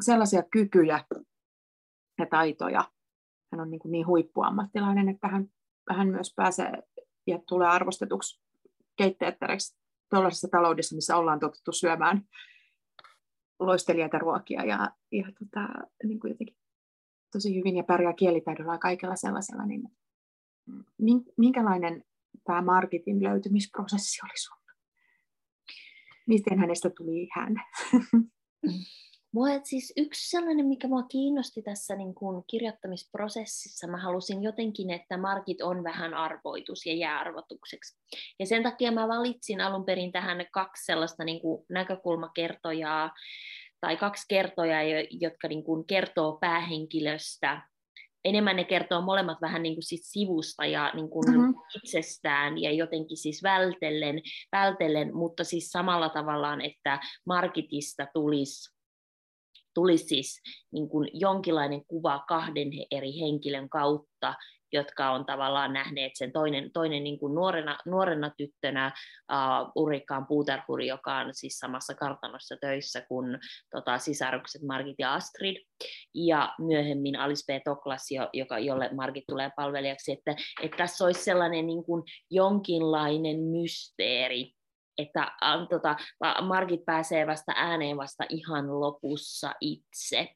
[0.00, 1.04] sellaisia kykyjä
[2.18, 2.84] ja taitoja.
[3.52, 5.46] Hän on niin, kuin niin huippuammattilainen, että hän,
[5.90, 6.72] hän myös pääsee
[7.26, 8.42] ja tulee arvostetuksi
[9.00, 9.78] keitteettäreksi
[10.10, 12.22] tuollaisessa taloudessa, missä ollaan totuttu syömään
[13.58, 15.68] loistelijaita ruokia ja, ja tota,
[16.04, 16.56] niin kuin jotenkin
[17.32, 22.04] tosi hyvin ja pärjää kielitaidolla ja kaikella sellaisella, niin minkälainen
[22.44, 24.56] tämä Margitin löytymisprosessi oli sun?
[26.26, 27.54] Miten hänestä tuli hän?
[29.32, 35.16] Mua, siis yksi sellainen, mikä mua kiinnosti tässä niin kun kirjoittamisprosessissa, mä halusin jotenkin, että
[35.16, 37.98] markit on vähän arvoitus ja jää arvotukseksi.
[38.38, 43.10] Ja sen takia mä valitsin alun perin tähän kaksi sellaista niin kuin näkökulmakertojaa,
[43.80, 44.78] tai kaksi kertoja,
[45.10, 47.62] jotka niin kuin kertoo päähenkilöstä.
[48.24, 51.54] Enemmän ne kertoo molemmat vähän niin kuin sit sivusta ja niin kuin mm-hmm.
[51.76, 54.22] itsestään ja jotenkin siis vältellen,
[54.52, 58.79] vältellen, mutta siis samalla tavallaan, että marketista tulisi
[59.74, 60.40] tulisi siis
[60.72, 64.34] niin kuin jonkinlainen kuva kahden eri henkilön kautta,
[64.72, 68.92] jotka on tavallaan nähneet sen toinen, toinen niin kuin nuorena, nuorena tyttönä
[69.32, 73.38] uh, Urikkaan Puutarhuri, joka on siis samassa kartanossa töissä kuin
[73.70, 75.56] tota, sisarukset Margit ja Astrid,
[76.14, 77.62] ja myöhemmin Alice B.
[77.64, 84.52] Toklas, joka, jolle Margit tulee palvelijaksi, että, että tässä olisi sellainen niin kuin jonkinlainen mysteeri,
[84.98, 85.32] että
[85.70, 85.96] tota,
[86.42, 90.28] Margit pääsee vasta ääneen vasta ihan lopussa itse.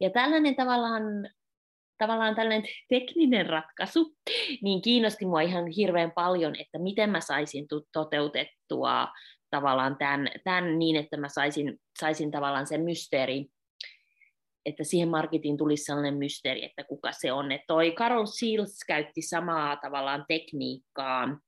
[0.00, 1.02] Ja tällainen tavallaan
[1.98, 4.16] tavallaan tällainen tekninen ratkaisu,
[4.62, 9.08] niin kiinnosti mua ihan hirveän paljon, että miten mä saisin toteutettua
[9.50, 13.46] tavallaan tämän, tämän niin, että mä saisin, saisin tavallaan sen mysteeri,
[14.66, 17.52] että siihen marketiin tulisi sellainen mysteeri, että kuka se on.
[17.52, 21.38] Että toi Carol Seals käytti samaa tavallaan tekniikkaa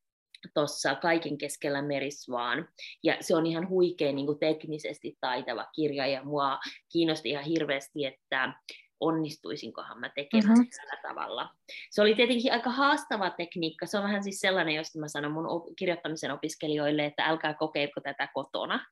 [0.55, 2.69] tuossa Kaiken keskellä merisvaan.
[3.03, 6.59] Ja se on ihan huikea niin kuin teknisesti taitava kirja, ja mua
[6.93, 8.53] kiinnosti ihan hirveästi, että
[9.01, 10.71] onnistuisinkohan mä tekemään mm-hmm.
[10.77, 11.49] tällä tavalla.
[11.91, 13.87] Se oli tietenkin aika haastava tekniikka.
[13.87, 18.29] Se on vähän siis sellainen, josta mä sanon mun kirjoittamisen opiskelijoille, että älkää kokeilko tätä
[18.35, 18.87] kotona.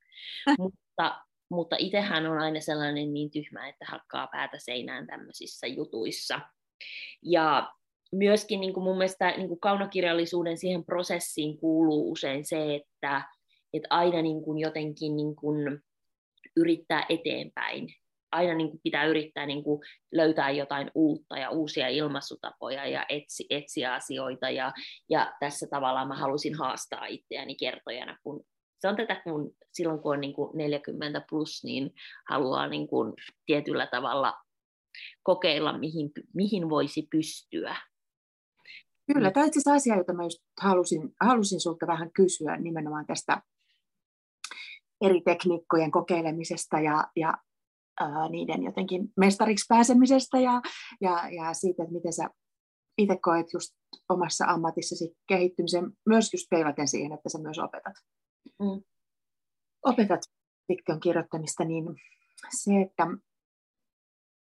[0.59, 1.21] mutta
[1.51, 6.41] mutta itsehän on aina sellainen niin tyhmä, että hakkaa päätä seinään tämmöisissä jutuissa.
[7.23, 7.73] Ja
[8.13, 13.23] myöskin niin kuin mun mielestä niin kuin kaunokirjallisuuden siihen prosessiin kuuluu usein se, että,
[13.73, 15.81] että aina niin kuin jotenkin niin kuin
[16.57, 17.89] yrittää eteenpäin
[18.33, 19.81] aina niin kuin pitää yrittää niin kuin
[20.13, 24.51] löytää jotain uutta ja uusia ilmaisutapoja ja etsi, etsiä asioita.
[24.51, 24.73] Ja,
[25.11, 28.45] ja tässä tavallaan mä halusin haastaa itseäni kertojana, kun
[28.79, 31.91] se on tätä, kun silloin kun on niin kuin 40 plus, niin
[32.29, 33.13] haluaa niin kuin
[33.47, 34.35] tietyllä tavalla
[35.23, 37.77] kokeilla, mihin, mihin voisi pystyä.
[39.13, 43.43] Kyllä, tämä on itse asia, jota mä just halusin, halusin sinulta vähän kysyä nimenomaan tästä
[45.01, 47.35] eri tekniikkojen kokeilemisesta ja, ja
[48.01, 50.63] ää, niiden jotenkin mestariksi pääsemisestä ja,
[51.01, 52.31] ja, ja siitä, että miten sä
[52.99, 53.75] itse koet just
[54.09, 57.95] omassa ammatissasi kehittymisen, myös just peilaten siihen, että sä myös opetat,
[58.59, 58.83] mm.
[59.87, 60.21] opetat
[60.67, 61.85] fiktion kirjoittamista, niin
[62.51, 63.07] se, että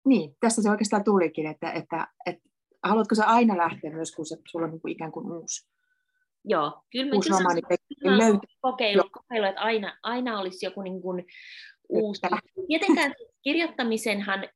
[0.06, 2.48] niin, tässä se oikeastaan tulikin, että, että, että
[2.82, 5.68] haluatko sä aina lähteä myös, kun se, sulla on niin kuin ikään kuin uusi?
[6.44, 7.60] Joo, kyllä uusi romaani
[8.60, 11.24] kokeilu, kokeilu, että aina, aina olisi joku niin kuin
[11.88, 12.20] uusi.
[12.66, 14.48] Tietenkään kirjoittamisenhan,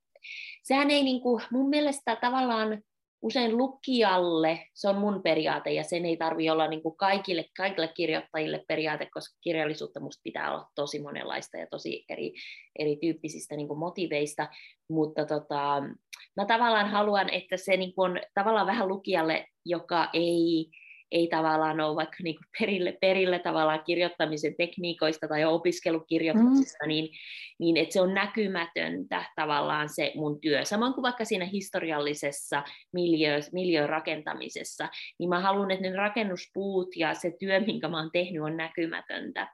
[0.63, 2.83] sehän ei niin kuin, mun mielestä tavallaan
[3.23, 7.89] usein lukijalle, se on mun periaate ja sen ei tarvi olla niin kuin kaikille, kaikille
[7.89, 12.33] kirjoittajille periaate, koska kirjallisuutta musta pitää olla tosi monenlaista ja tosi eri,
[12.79, 14.49] erityyppisistä niin kuin motiveista,
[14.91, 15.83] mutta tota,
[16.37, 20.71] mä tavallaan haluan, että se niin kuin on tavallaan vähän lukijalle, joka ei
[21.13, 26.89] ei tavallaan ole vaikka niin kuin perille, perille tavallaan kirjoittamisen tekniikoista tai opiskelukirjoituksista, mm.
[26.89, 27.09] niin,
[27.59, 30.65] niin että se on näkymätöntä tavallaan se mun työ.
[30.65, 32.63] Samoin kuin vaikka siinä historiallisessa
[33.53, 34.89] miljöön rakentamisessa,
[35.19, 39.49] niin mä haluan, että ne rakennuspuut ja se työ, minkä mä oon tehnyt, on näkymätöntä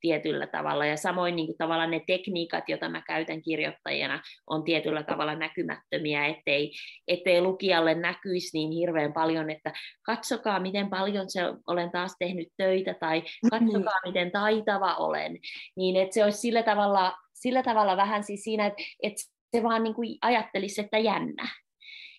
[0.00, 0.86] tietyllä tavalla.
[0.86, 6.26] Ja samoin niin kuin tavallaan ne tekniikat, joita mä käytän kirjoittajana, on tietyllä tavalla näkymättömiä,
[6.26, 6.72] ettei,
[7.08, 12.94] ettei lukijalle näkyisi niin hirveän paljon, että katsokaa, miten paljon se olen taas tehnyt töitä,
[13.00, 13.50] tai mm-hmm.
[13.50, 15.38] katsokaa, miten taitava olen.
[15.76, 19.22] Niin että se olisi sillä tavalla, sillä tavalla vähän siis siinä, että, että
[19.56, 21.48] se vaan niin kuin ajattelisi, että jännä.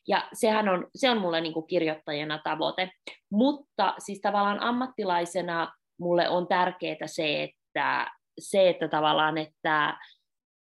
[0.08, 2.91] Ja sehän on, se on mulle niin kuin kirjoittajana tavoite.
[3.32, 9.98] Mutta siis tavallaan ammattilaisena mulle on tärkeää se, että, se, että tavallaan, että,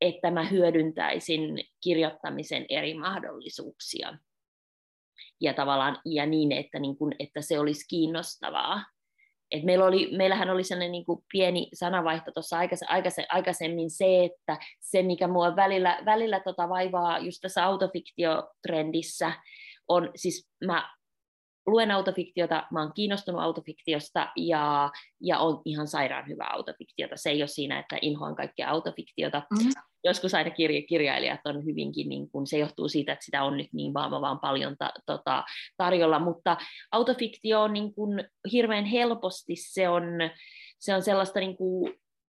[0.01, 4.19] että mä hyödyntäisin kirjoittamisen eri mahdollisuuksia.
[5.41, 8.85] Ja tavallaan ja niin, että, niin kun, että se olisi kiinnostavaa.
[9.51, 12.57] Et meillä oli, meillähän oli sellainen niin kuin pieni sanavaihto tuossa
[13.29, 19.33] aikaisemmin se, että se mikä mua välillä, välillä tota vaivaa just tässä autofiktiotrendissä
[19.89, 20.91] on, siis mä
[21.67, 24.91] luen autofiktiota, mä oon kiinnostunut autofiktiosta ja,
[25.21, 27.17] ja on ihan sairaan hyvä autofiktiota.
[27.17, 29.43] Se ei ole siinä, että inhoan kaikkea autofiktiota.
[29.51, 29.73] Mm-hmm.
[30.05, 33.73] Joskus aina kirja, kirjailijat on hyvinkin, niin kun, se johtuu siitä, että sitä on nyt
[33.73, 35.45] niin vaan, vaan paljon ta, tota,
[35.77, 36.57] tarjolla, mutta
[36.93, 40.05] autofiktio on niin kun, hirveän helposti, se on,
[40.79, 41.95] se on sellaista niin kun,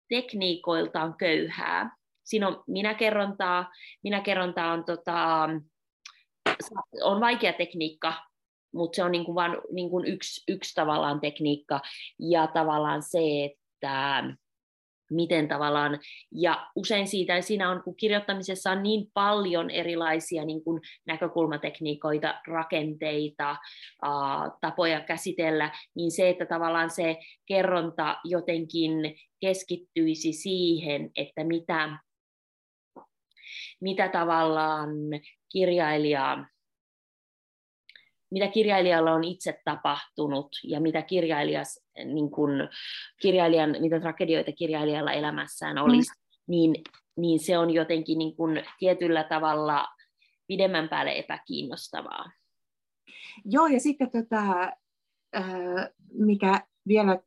[0.08, 1.96] tekniikoiltaan köyhää.
[2.24, 3.70] Siinä on minäkerrontaa,
[4.02, 5.48] minäkerrontaa on, tota,
[7.02, 8.14] on vaikea tekniikka,
[8.76, 11.80] mutta se on niin kuin vain niin kuin yksi, yksi tavallaan tekniikka
[12.18, 14.24] ja tavallaan se, että
[15.10, 15.98] miten tavallaan,
[16.32, 23.56] ja usein siitä, siinä on, kun kirjoittamisessa on niin paljon erilaisia niin kuin näkökulmatekniikoita, rakenteita,
[24.02, 27.16] ää, tapoja käsitellä, niin se, että tavallaan se
[27.46, 28.92] kerronta jotenkin
[29.40, 31.98] keskittyisi siihen, että mitä,
[33.80, 34.90] mitä tavallaan
[35.52, 36.44] kirjailija
[38.36, 42.50] mitä kirjailijalla on itse tapahtunut ja mitä kirjailijas, niin kun,
[43.22, 46.22] kirjailijan, mitä tragedioita kirjailijalla elämässään olisi, mm.
[46.46, 46.74] niin,
[47.16, 49.86] niin se on jotenkin niin kun, tietyllä tavalla
[50.46, 52.30] pidemmän päälle epäkiinnostavaa.
[53.44, 54.72] Joo, ja sitten tota,
[56.12, 57.18] mikä vielä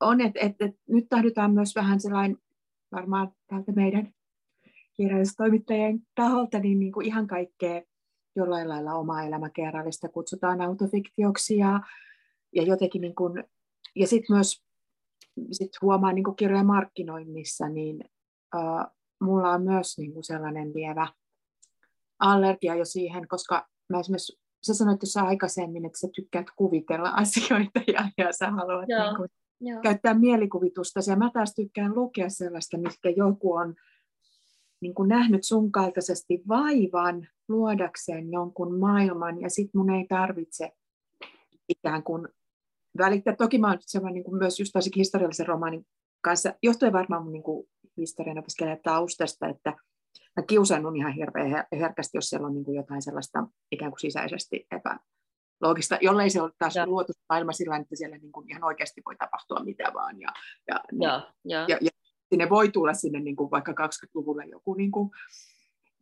[0.00, 2.38] on, että, että nyt tahdotaan myös vähän sellainen,
[2.92, 4.14] varmaan täältä meidän
[4.96, 7.82] kirjallistoimittajien taholta, niin, niin kuin ihan kaikkea
[8.36, 11.80] jollain lailla omaa elämäkerrallista kutsutaan autofiktioksi ja,
[12.52, 13.44] ja jotenkin niin kuin,
[13.96, 14.64] ja sitten myös
[15.52, 18.04] sit huomaa niin kuin kirjojen markkinoinnissa, niin
[18.56, 21.08] uh, mulla on myös niin kuin sellainen lievä
[22.18, 27.80] allergia jo siihen, koska mä esimerkiksi sä sanoit tuossa aikaisemmin, että sä tykkäät kuvitella asioita
[27.92, 29.06] ja, ja sä haluat Joo.
[29.06, 29.28] Niin kuin,
[29.60, 29.80] Joo.
[29.82, 31.00] käyttää mielikuvitusta.
[31.10, 33.74] Ja mä taas tykkään lukea sellaista, mikä joku on
[34.80, 40.70] niin kuin nähnyt sun kaltaisesti vaivan luodakseen jonkun maailman, ja sitten mun ei tarvitse
[41.68, 42.28] ikään kuin
[42.98, 43.36] välittää.
[43.36, 45.86] Toki mä oon niin kuin myös just historiallisen romaanin
[46.20, 49.74] kanssa, johtuen varmaan mun niin kuin historian opiskelijan taustasta, että
[50.36, 54.66] mä kiusannut ihan hirveän herkästi, jos siellä on niin kuin jotain sellaista ikään kuin sisäisesti
[54.70, 56.86] epäloogista, jollei se ole taas ja.
[56.86, 60.20] luotu maailma sillä että siellä niin kuin ihan oikeasti voi tapahtua mitä vaan.
[60.20, 60.28] Ja,
[60.68, 61.66] ja, ja, ja.
[61.68, 61.90] ja, ja
[62.28, 65.10] sinne voi tulla sinne niin kuin vaikka 20-luvulle joku niin kuin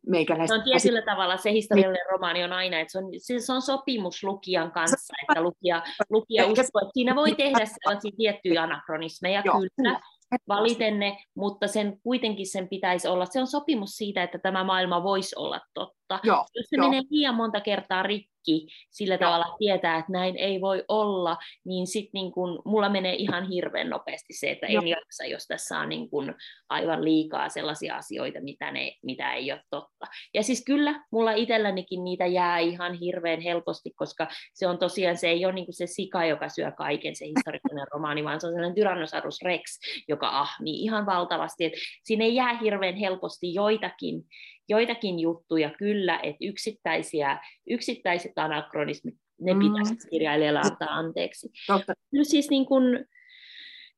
[0.07, 0.55] meikäläistä.
[0.55, 3.05] Se on tietyllä tavalla, se historiallinen romaani on aina, että se on,
[3.41, 8.63] se on sopimus lukijan kanssa, että lukija, lukija uskoo, että siinä voi tehdä sellaisia tiettyjä
[8.63, 9.99] anakronismeja, Joo, kyllä,
[10.47, 15.35] valitenne, mutta sen kuitenkin sen pitäisi olla, se on sopimus siitä, että tämä maailma voisi
[15.37, 16.19] olla totta.
[16.23, 16.83] Joo, Jos se jo.
[16.83, 21.87] menee liian monta kertaa rikki, kaikki sillä tavalla tietää, että näin ei voi olla, niin
[21.87, 25.89] sitten niin kun, mulla menee ihan hirveän nopeasti se, että en jaksa, jos tässä on
[25.89, 26.35] niin kun
[26.69, 30.05] aivan liikaa sellaisia asioita, mitä, ne, mitä ei ole totta.
[30.33, 35.27] Ja siis kyllä, mulla itsellänikin niitä jää ihan hirveän helposti, koska se on tosiaan, se
[35.27, 38.75] ei ole niin se sika, joka syö kaiken, se historiallinen romaani, vaan se on sellainen
[38.75, 39.61] Tyrannosaurus Rex,
[40.07, 41.65] joka ahmii ihan valtavasti.
[41.65, 41.73] Et
[42.03, 44.23] siinä ei jää hirveän helposti joitakin
[44.69, 47.39] joitakin juttuja kyllä, että yksittäisiä,
[47.69, 49.59] yksittäiset anakronismit, ne mm.
[49.59, 51.49] pitäisi kirjailijalla antaa anteeksi.
[51.67, 51.93] Totta.
[52.11, 52.83] Kyllä siis niin kun,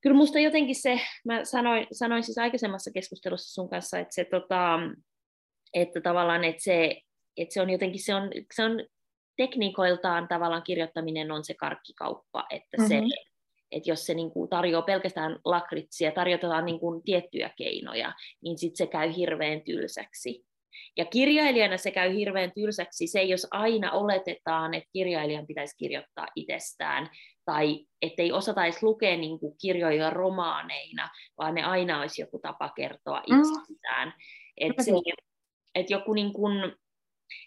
[0.02, 4.80] kyllä musta jotenkin se, mä sanoin, sanoin siis aikaisemmassa keskustelussa sun kanssa, että se, tota,
[5.74, 7.02] että tavallaan, että se,
[7.38, 8.86] että se on jotenkin, se on, se on
[9.38, 12.88] tekniikoiltaan tavallaan kirjoittaminen on se karkkikauppa, että mm-hmm.
[13.10, 13.16] se,
[13.72, 18.78] että jos se niin kuin tarjoaa pelkästään lakritsia, tarjotaan niin kuin tiettyjä keinoja, niin sitten
[18.78, 20.46] se käy hirveän tylsäksi.
[20.98, 27.10] Ja kirjailijana se käy hirveän tylsäksi se, jos aina oletetaan, että kirjailijan pitäisi kirjoittaa itsestään,
[27.46, 32.70] tai ettei osata edes lukea niin kuin kirjoja romaaneina, vaan ne aina olisi joku tapa
[32.76, 33.40] kertoa mm.
[33.40, 34.08] itsestään.
[34.08, 34.14] Mm.
[34.58, 34.92] Että se,
[35.76, 36.74] et joku niin kuin,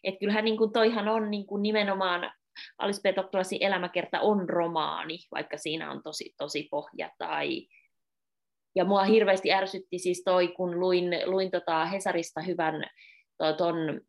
[0.05, 2.33] et kyllähän niin kuin toihan on niin kuin nimenomaan
[2.79, 3.13] Alice.
[3.13, 7.67] Toktolasin elämäkerta on romaani, vaikka siinä on tosi, tosi pohja tai,
[8.75, 12.85] ja mua hirveästi ärsytti siis toi, kun luin, luin tota Hesarista hyvän
[13.57, 14.01] ton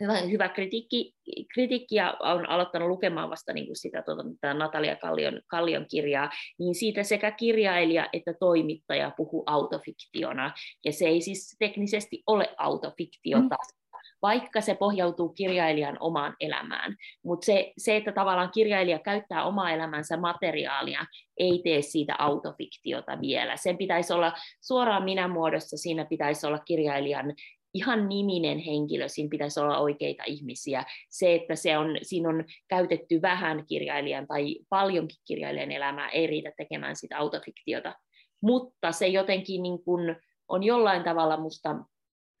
[0.00, 1.14] hyvä, hyvä kritiikki,
[1.54, 6.74] kritiikki ja on aloittanut lukemaan vasta niin kuin sitä tuota, Natalia Kallion, Kallion kirjaa, niin
[6.74, 10.52] siitä sekä kirjailija että toimittaja puhuu autofiktiona,
[10.84, 13.98] ja se ei siis teknisesti ole autofiktiota, mm.
[14.22, 16.96] vaikka se pohjautuu kirjailijan omaan elämään.
[17.24, 21.04] Mutta se, se, että tavallaan kirjailija käyttää omaa elämänsä materiaalia,
[21.38, 23.56] ei tee siitä autofiktiota vielä.
[23.56, 27.34] Sen pitäisi olla suoraan minä muodossa, siinä pitäisi olla kirjailijan
[27.74, 30.84] ihan niminen henkilö, siinä pitäisi olla oikeita ihmisiä.
[31.10, 36.52] Se, että se on, siinä on käytetty vähän kirjailijan tai paljonkin kirjailijan elämää, ei riitä
[36.56, 37.94] tekemään sitä autofiktiota.
[38.42, 40.16] Mutta se jotenkin niin kuin
[40.48, 41.76] on jollain tavalla musta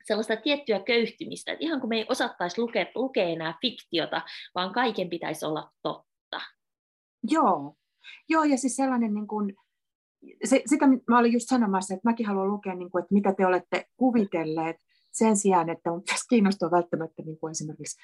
[0.04, 4.22] sellaista tiettyä köyhtymistä, että ihan kun me ei osattaisi lukea, lukea enää fiktiota,
[4.54, 6.40] vaan kaiken pitäisi olla totta.
[7.30, 7.76] Joo,
[8.28, 9.54] Joo ja siis sellainen niin kuin,
[10.44, 13.46] se, sitä mä olin just sanomassa, että mäkin haluan lukea, niin kuin, että mitä te
[13.46, 14.76] olette kuvitelleet,
[15.14, 17.98] sen sijaan, että on pitäisi kiinnostua välttämättä niin kuin esimerkiksi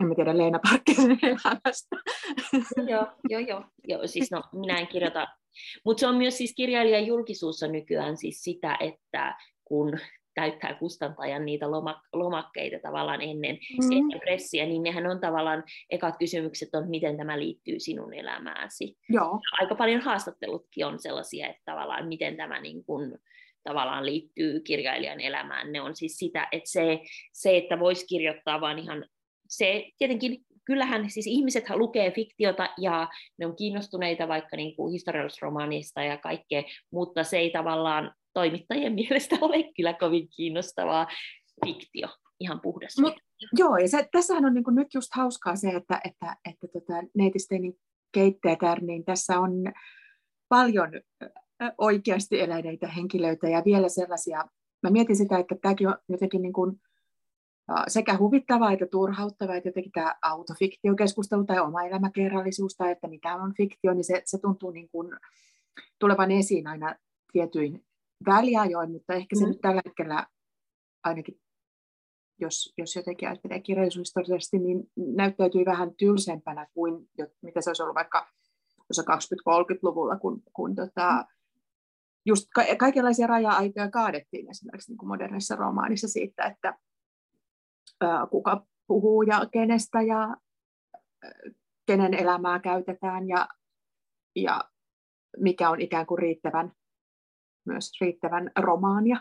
[0.00, 1.96] en mä tiedä Leena Parkkisen elämästä.
[2.90, 4.06] joo, joo, joo, joo.
[4.06, 5.28] Siis no, minä en kirjoita.
[5.84, 9.34] Mutta se on myös siis kirjailijan julkisuus on nykyään siis sitä, että
[9.64, 9.98] kun
[10.34, 13.92] täyttää kustantajan niitä lomak- lomakkeita tavallaan ennen, mm.
[13.92, 18.96] ennen pressiä, niin nehän on tavallaan, ekat kysymykset on, miten tämä liittyy sinun elämääsi.
[19.08, 19.40] Joo.
[19.60, 23.18] Aika paljon haastattelutkin on sellaisia, että tavallaan miten tämä niin kun,
[23.64, 25.72] tavallaan liittyy kirjailijan elämään.
[25.72, 27.00] Ne on siis sitä, että se,
[27.32, 29.06] se että voisi kirjoittaa vaan ihan,
[29.48, 33.08] se tietenkin kyllähän siis ihmiset lukee fiktiota ja
[33.38, 39.36] ne on kiinnostuneita vaikka niin kuin historiallisromaanista ja kaikkea, mutta se ei tavallaan toimittajien mielestä
[39.40, 41.06] ole kyllä kovin kiinnostavaa
[41.66, 42.08] fiktio,
[42.40, 42.98] ihan puhdas.
[43.00, 43.14] Mut,
[43.58, 46.92] joo, ja se, tässähän on niin kuin nyt just hauskaa se, että, että, että tota,
[47.14, 47.74] neitisteinin
[48.12, 49.52] keitteetär, niin tässä on
[50.48, 50.90] paljon
[51.78, 54.44] oikeasti eläneitä henkilöitä ja vielä sellaisia,
[54.82, 56.80] mä mietin sitä, että tämäkin on jotenkin niin kuin
[57.88, 63.54] sekä huvittavaa että turhauttavaa, että jotenkin tämä autofiktiokeskustelu tai oma elämäkerrallisuus tai että mitä on
[63.54, 65.12] fiktio, niin se, se tuntuu niin kuin
[65.98, 66.94] tulevan esiin aina
[67.32, 67.84] tietyin
[68.26, 69.48] väliajoin, mutta ehkä se mm.
[69.48, 70.26] nyt tällä hetkellä
[71.04, 71.40] ainakin,
[72.38, 77.08] jos, jos jotenkin ajattelee kirjallisuushistoriallisesti, niin näyttäytyy vähän tylsempänä kuin
[77.42, 78.26] mitä se olisi ollut vaikka
[78.92, 81.39] 20-30-luvulla, kun, kun tota, mm
[82.26, 86.78] just ka- kaikenlaisia raja-aitoja kaadettiin esimerkiksi niin kuin modernissa romaanissa siitä, että
[88.00, 91.30] ää, kuka puhuu ja kenestä ja ää,
[91.86, 93.48] kenen elämää käytetään ja,
[94.36, 94.64] ja
[95.36, 96.72] mikä on ikään kuin riittävän,
[97.66, 99.16] myös riittävän romaania.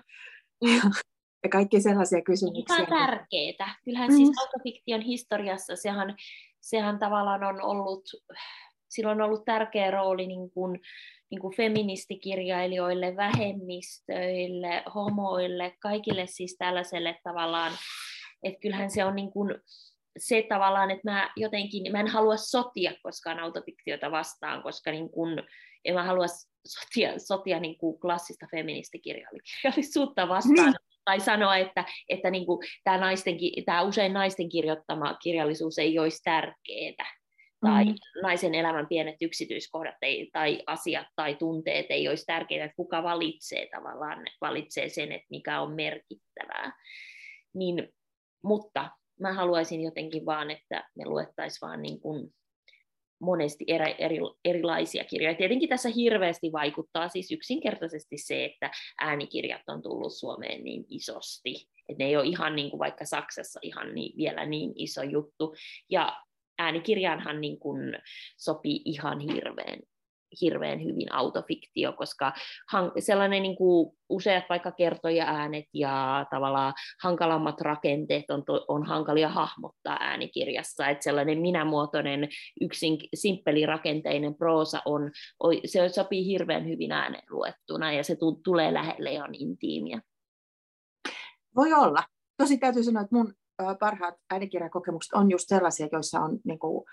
[0.64, 0.92] Mm.
[1.44, 2.76] Ja kaikki sellaisia kysymyksiä.
[2.76, 3.76] Ihan tärkeää.
[3.86, 4.26] Kyllähän siis mm.
[4.26, 6.16] siis autofiktion historiassa sehän,
[6.62, 8.04] sehän tavallaan on ollut,
[8.90, 10.80] sillä on ollut tärkeä rooli niin kuin,
[11.32, 17.72] niin kuin feministikirjailijoille, vähemmistöille, homoille, kaikille siis tällaiselle tavallaan,
[18.44, 19.56] että kyllähän se on niin kuin
[20.18, 25.44] se tavallaan, että mä jotenkin, mä en halua sotia koskaan autofiktiota vastaan, koska niin kuin,
[25.86, 26.26] en mä halua
[26.68, 30.76] sotia, sotia niin kuin klassista feministikirjallisuutta vastaan, niin.
[31.06, 36.24] tai sanoa, että, että niin kuin tämä, naisten, tämä usein naisten kirjoittama kirjallisuus ei olisi
[36.24, 37.19] tärkeää
[37.62, 37.96] tai mm.
[38.24, 43.68] naisen elämän pienet yksityiskohdat ei, tai asiat tai tunteet ei olisi tärkeitä, että kuka valitsee
[43.72, 46.74] tavallaan, valitsee sen, että mikä on merkittävää.
[47.54, 47.90] Niin,
[48.44, 48.90] mutta
[49.20, 52.34] mä haluaisin jotenkin vaan, että me luettaisiin vaan niin kuin
[53.22, 55.36] monesti eri, eri, erilaisia kirjoja.
[55.36, 61.68] Tietenkin tässä hirveästi vaikuttaa siis yksinkertaisesti se, että äänikirjat on tullut Suomeen niin isosti.
[61.90, 65.56] Että ne ei ole ihan niin kuin vaikka Saksassa ihan niin, vielä niin iso juttu.
[65.90, 66.24] Ja
[66.60, 67.98] äänikirjaanhan niin kuin
[68.38, 69.80] sopii ihan hirveän
[70.42, 72.34] hirveän hyvin autofiktio, koska
[73.00, 79.98] sellainen niin kuin useat vaikka kertoja äänet ja tavallaan hankalammat rakenteet on, on hankalia hahmottaa
[80.00, 82.30] äänikirjassa, että sellainen minämuotoinen
[82.62, 85.12] yksin simppeli rakenteinen proosa on,
[85.66, 90.02] se sopii hirveän hyvin äänen luettuna ja se tulee lähelle ja on intiimiä.
[91.56, 92.04] Voi olla.
[92.38, 93.34] Tosi täytyy sanoa, että mun
[93.80, 96.86] parhaat äänikirjakokemukset on just sellaisia, joissa on niin kuin,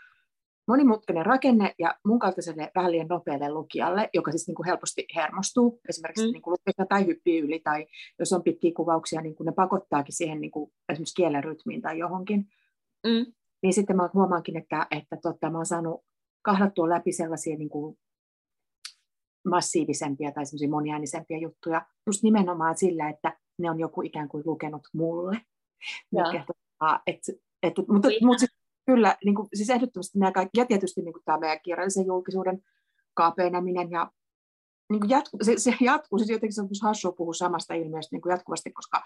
[0.69, 5.81] monimutkainen rakenne ja mun kaltaiselle vähän liian nopealle lukijalle, joka siis niin kuin helposti hermostuu,
[5.89, 6.33] esimerkiksi mm.
[6.33, 6.57] niin kuin
[6.89, 7.87] tai hyppii yli, tai
[8.19, 11.99] jos on pitkiä kuvauksia, niin kuin ne pakottaakin siihen niin kuin esimerkiksi kielen rytmiin tai
[11.99, 12.47] johonkin.
[13.07, 13.33] Mm.
[13.63, 16.01] Niin sitten mä huomaankin, että, että totta, mä oon saanut
[16.43, 17.99] kahdattua läpi sellaisia niin kuin
[19.49, 24.83] massiivisempia tai semmoisia moniäänisempiä juttuja, just nimenomaan sillä, että ne on joku ikään kuin lukenut
[24.95, 25.41] mulle.
[27.07, 27.21] Et,
[27.63, 28.51] et, mutta, mutta sit,
[28.87, 32.63] kyllä, niin kuin, siis ehdottomasti nämä kaikki, ja tietysti niin kuin tämä meidän kirjallisen julkisuuden
[33.15, 34.11] kaapeneminen, ja
[34.91, 38.23] niin kuin jatku, se, se jatkuu, siis jotenkin se on hassua puhua samasta ilmiöstä niin
[38.23, 39.03] kuin jatkuvasti, koska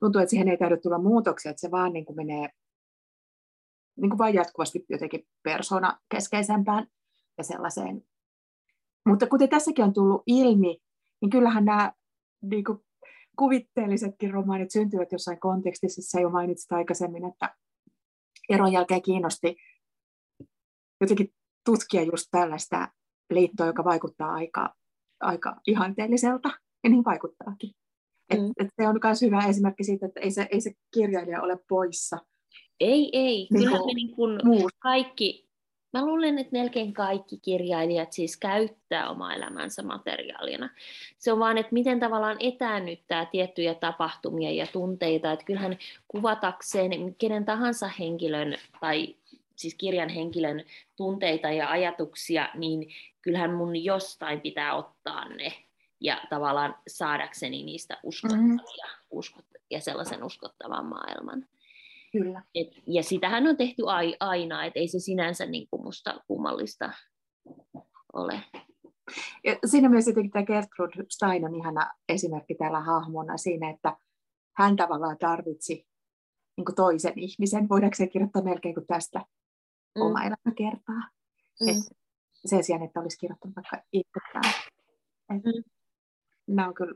[0.00, 2.48] tuntuu, että siihen ei täydy tulla muutoksia, että se vaan niin kuin menee
[4.00, 6.86] niin kuin vain jatkuvasti jotenkin persona keskeisempään
[7.38, 8.02] ja sellaiseen.
[9.06, 10.78] Mutta kuten tässäkin on tullut ilmi,
[11.20, 11.92] niin kyllähän nämä
[12.42, 12.78] niin kuin
[13.38, 16.02] kuvitteellisetkin romaanit syntyvät jossain kontekstissa.
[16.02, 17.54] Sä jo mainitsit aikaisemmin, että
[18.48, 19.56] eron jälkeen kiinnosti
[21.00, 21.32] jotenkin
[21.64, 22.88] tutkia just tällaista
[23.30, 24.74] liittoa, joka vaikuttaa aika,
[25.20, 26.48] aika ihanteelliselta,
[26.84, 27.70] ja niin vaikuttaakin.
[28.30, 28.52] Et, mm.
[28.60, 32.18] et se on myös hyvä esimerkki siitä, että ei se, ei se kirjailija ole poissa.
[32.80, 33.48] Ei, ei.
[33.50, 34.40] Niin Kyllä me niin kuin
[34.78, 35.49] kaikki,
[35.92, 40.70] mä luulen, että melkein kaikki kirjailijat siis käyttää omaa elämänsä materiaalina.
[41.18, 45.78] Se on vaan, että miten tavallaan etäännyttää tiettyjä tapahtumia ja tunteita, että kyllähän
[46.08, 49.16] kuvatakseen kenen tahansa henkilön tai
[49.56, 50.64] siis kirjan henkilön
[50.96, 52.88] tunteita ja ajatuksia, niin
[53.22, 55.52] kyllähän mun jostain pitää ottaa ne
[56.00, 58.98] ja tavallaan saadakseni niistä uskottavia mm-hmm.
[59.10, 61.46] uskot, ja sellaisen uskottavan maailman.
[62.12, 62.42] Kyllä.
[62.54, 63.82] Et, ja sitähän on tehty
[64.20, 66.92] aina, että ei se sinänsä niin kuin musta kummallista
[68.12, 68.42] ole.
[69.44, 73.96] Ja siinä mielessä jotenkin tämä Gertrude Stein on ihana esimerkki täällä hahmona siinä, että
[74.56, 75.86] hän tavallaan tarvitsi
[76.56, 77.68] niin kuin toisen ihmisen.
[77.68, 80.02] Voidaanko se kirjoittaa melkein kuin tästä mm.
[80.02, 81.10] oma elämä kertaa?
[81.60, 81.96] Mm.
[82.46, 84.54] sen sijaan, että olisi kirjoittanut vaikka itsekään.
[85.32, 85.64] mm.
[86.46, 86.94] Nämä on kyllä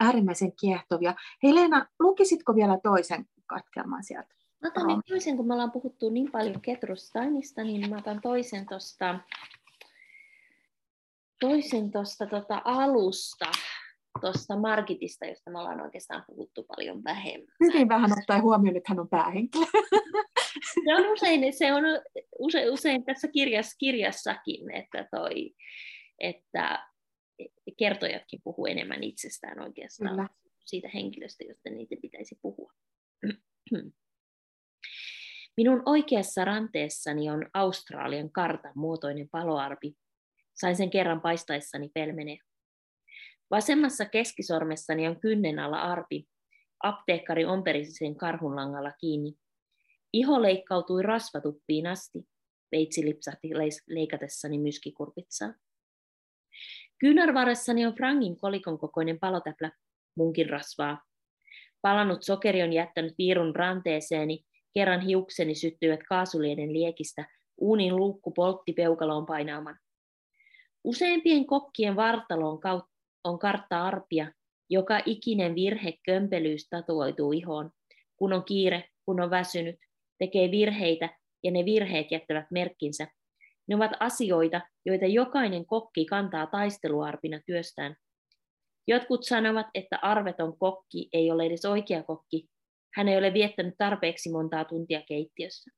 [0.00, 1.14] äärimmäisen kiehtovia.
[1.42, 4.34] Hei Leena, lukisitko vielä toisen katkelman sieltä.
[4.62, 8.66] Mä otan nyt toisen, kun me ollaan puhuttu niin paljon Ketrusteinista, niin mä otan toisen
[8.66, 9.18] tuosta
[11.40, 13.52] toisen tosta, tota alusta,
[14.20, 17.54] tuosta Margitista, josta me ollaan oikeastaan puhuttu paljon vähemmän.
[17.60, 19.64] Hyvin vähän ottaa huomioon, että hän on päähenkilö.
[20.84, 21.84] Se on usein, se on
[22.38, 25.54] usein, usein tässä kirjas, kirjassakin, että, toi,
[26.18, 26.88] että
[27.78, 30.28] kertojatkin puhuu enemmän itsestään oikeastaan Kyllä.
[30.64, 32.72] siitä henkilöstä, josta niitä pitäisi puhua.
[35.56, 39.94] Minun oikeassa ranteessani on Australian kartan muotoinen paloarpi.
[40.54, 42.38] Sain sen kerran paistaessani pelmenee.
[43.50, 46.28] Vasemmassa keskisormessani on kynnen alla arpi.
[46.82, 49.34] Apteekkari omperisi sen karhunlangalla kiinni.
[50.12, 52.28] Iho leikkautui rasvatuppiin asti.
[52.72, 53.48] Veitsi lipsahti
[53.86, 55.54] leikatessani myskikurpitsaa.
[56.98, 59.72] Kyynärvarressani on frangin kolikon kokoinen palotäplä,
[60.16, 61.11] munkin rasvaa.
[61.82, 67.24] Palannut sokeri on jättänyt viirun ranteeseeni, kerran hiukseni syttyivät kaasulieden liekistä,
[67.58, 69.78] uunin luukku poltti peukaloon painaaman.
[70.84, 72.60] Useimpien kokkien vartaloon
[73.24, 74.32] on kartta arpia,
[74.70, 77.70] joka ikinen virhe kömpelyys tatuoituu ihoon.
[78.16, 79.76] Kun on kiire, kun on väsynyt,
[80.18, 83.08] tekee virheitä ja ne virheet jättävät merkkinsä.
[83.66, 87.96] Ne ovat asioita, joita jokainen kokki kantaa taisteluarpina työstään.
[88.88, 92.48] Jotkut sanovat, että arveton kokki ei ole edes oikea kokki.
[92.94, 95.70] Hän ei ole viettänyt tarpeeksi montaa tuntia keittiössä.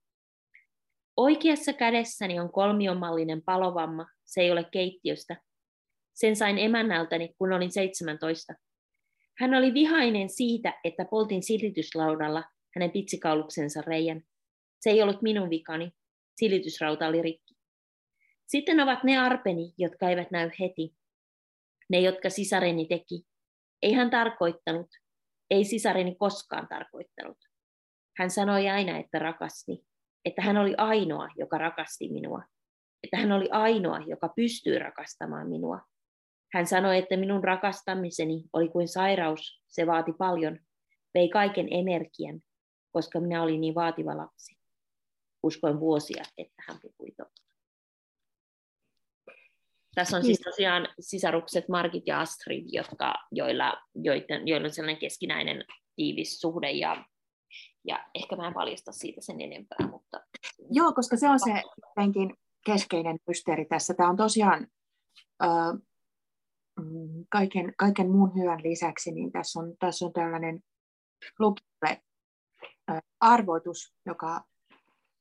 [1.16, 5.36] Oikeassa kädessäni on kolmiomallinen palovamma, se ei ole keittiöstä.
[6.14, 8.54] Sen sain emännältäni, kun olin 17.
[9.38, 12.44] Hän oli vihainen siitä, että poltin silityslaudalla
[12.74, 14.22] hänen pitsikauluksensa reijän.
[14.80, 15.92] Se ei ollut minun vikani.
[16.36, 17.54] Silitysrauta oli rikki.
[18.46, 20.94] Sitten ovat ne arpeni, jotka eivät näy heti
[21.90, 23.22] ne, jotka sisareni teki.
[23.82, 24.86] Ei hän tarkoittanut,
[25.50, 27.38] ei sisareni koskaan tarkoittanut.
[28.18, 29.86] Hän sanoi aina, että rakasti,
[30.24, 32.42] että hän oli ainoa, joka rakasti minua,
[33.02, 35.80] että hän oli ainoa, joka pystyy rakastamaan minua.
[36.54, 40.58] Hän sanoi, että minun rakastamiseni oli kuin sairaus, se vaati paljon,
[41.14, 42.40] vei kaiken energian,
[42.92, 44.56] koska minä olin niin vaativa lapsi.
[45.42, 47.43] Uskoin vuosia, että hän puhui totta.
[49.94, 50.44] Tässä on siis niin.
[50.44, 55.64] tosiaan sisarukset Margit ja Astrid, jotka, joilla, joiden, joilla on sellainen keskinäinen
[55.96, 57.04] tiivis suhde ja,
[57.84, 59.88] ja ehkä mä en paljasta siitä sen enempää.
[59.90, 60.20] Mutta...
[60.70, 62.34] Joo, koska se on se jotenkin
[62.66, 63.94] keskeinen mysteeri tässä.
[63.94, 64.66] Tämä on tosiaan
[65.42, 65.50] äh,
[67.28, 70.60] kaiken, kaiken muun hyvän lisäksi, niin tässä on, tässä on tällainen
[71.38, 72.02] lukijalle
[72.90, 74.44] äh, arvoitus, joka,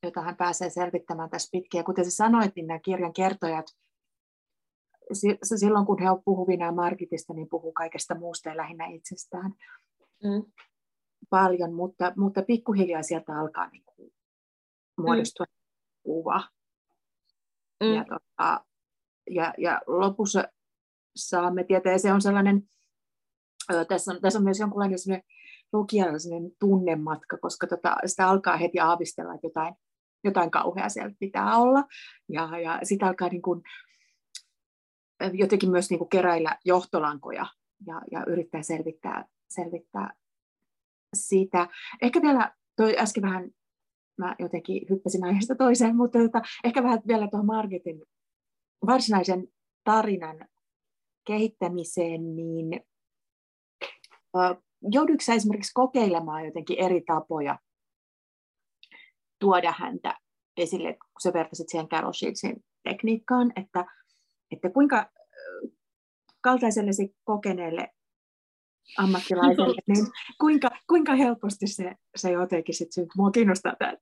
[0.04, 1.78] jota hän pääsee selvittämään tässä pitkin.
[1.78, 3.66] Ja kuten sä sanoit, niin nämä kirjan kertojat
[5.58, 9.52] silloin kun he ovat puhuvina Margitista, niin puhuu kaikesta muusta ja lähinnä itsestään
[10.24, 10.52] mm.
[11.30, 14.14] paljon, mutta, mutta pikkuhiljaa sieltä alkaa niin kuin
[14.98, 16.04] muodostua mm.
[16.04, 16.44] kuva.
[17.84, 17.94] Mm.
[17.94, 18.66] Ja, tota,
[19.30, 20.44] ja, ja lopussa
[21.16, 22.64] saamme tietää, ja se on sellainen,
[23.74, 25.28] ö, tässä, on, tässä on myös jonkunlainen sellainen
[25.74, 29.76] lukijalle sellainen tunnematka, koska tota, sitä alkaa heti aavistella, että jotain,
[30.24, 31.84] jotain kauheaa sieltä pitää olla,
[32.30, 33.62] ja, ja sitten alkaa niin kuin,
[35.34, 37.46] jotenkin myös niin kuin keräillä johtolankoja
[37.88, 40.14] ja, ja yrittää selvittää, selvittää
[41.16, 41.68] sitä.
[42.02, 43.50] Ehkä vielä toi äsken vähän,
[44.18, 48.02] mä jotenkin hyppäsin aiheesta toiseen, mutta tota, ehkä vähän vielä tuohon Margetin
[48.86, 49.48] varsinaisen
[49.84, 50.48] tarinan
[51.28, 52.82] kehittämiseen, niin
[54.82, 57.60] joudutko esimerkiksi kokeilemaan jotenkin eri tapoja
[59.40, 60.18] tuoda häntä
[60.58, 63.86] esille, kun sä vertasit siihen Carol Shieldsin tekniikkaan, että
[64.54, 65.12] että kuinka
[66.42, 67.90] kaltaisellesi kokeneelle
[68.98, 70.06] ammattilaiselle, niin
[70.40, 73.12] kuinka, kuinka helposti se, se jotenkin sitten syntyy.
[73.18, 73.94] Mua kiinnostaa tämä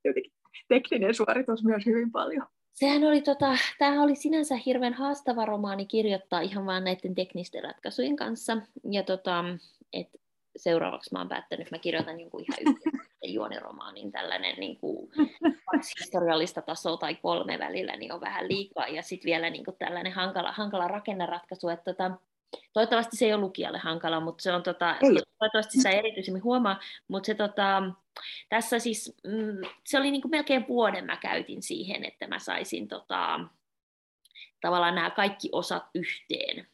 [0.68, 2.48] tekninen suoritus myös hyvin paljon.
[2.74, 8.16] Sehän oli, tota, tämä oli sinänsä hirveän haastava romaani kirjoittaa ihan vain näiden teknisten ratkaisujen
[8.16, 8.58] kanssa.
[8.92, 9.44] Ja tota,
[9.94, 10.08] et
[10.56, 12.76] seuraavaksi mä oon päättänyt, että mä kirjoitan jonkun ihan
[13.24, 15.12] juoniromaanin tällainen niin kuin,
[16.00, 18.88] historiallista tasoa tai kolme välillä, niin on vähän liikaa.
[18.88, 22.12] Ja sitten vielä niin kuin tällainen hankala, hankala rakenneratkaisu, että tota,
[22.74, 24.96] toivottavasti se ei ole lukijalle hankala, mutta se on tota,
[25.40, 27.84] toivottavasti sitä erityisemmin huomaa, mutta se tota,
[28.50, 32.88] tässä siis, mm, se oli niin kuin melkein vuoden mä käytin siihen, että mä saisin
[32.88, 33.40] tota,
[34.62, 36.68] tavallaan nämä kaikki osat yhteen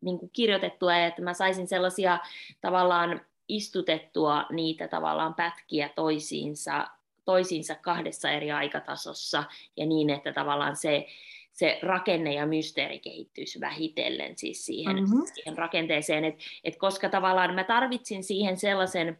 [0.00, 2.18] niin kuin kirjoitettua ja että mä saisin sellaisia
[2.60, 3.20] tavallaan
[3.56, 6.88] istutettua niitä tavallaan pätkiä toisiinsa,
[7.24, 9.44] toisiinsa kahdessa eri aikatasossa
[9.76, 11.06] ja niin, että tavallaan se,
[11.52, 15.22] se rakenne ja mysteeri kehittyisi vähitellen siis siihen, mm-hmm.
[15.34, 19.18] siihen rakenteeseen, että et koska tavallaan mä tarvitsin siihen sellaisen,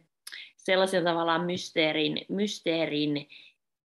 [0.57, 3.27] sellaisen tavallaan mysteerin, mysteerin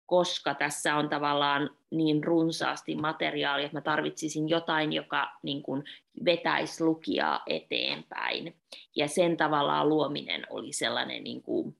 [0.05, 5.83] koska tässä on tavallaan niin runsaasti materiaalia, että mä tarvitsisin jotain, joka niin kuin
[6.25, 8.55] vetäisi lukijaa eteenpäin.
[8.95, 11.77] Ja sen tavallaan luominen oli sellainen niin kuin,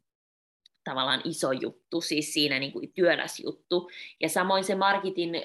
[0.84, 3.90] tavallaan iso juttu, siis siinä niin kuin työläs juttu.
[4.20, 5.42] Ja samoin se marketin,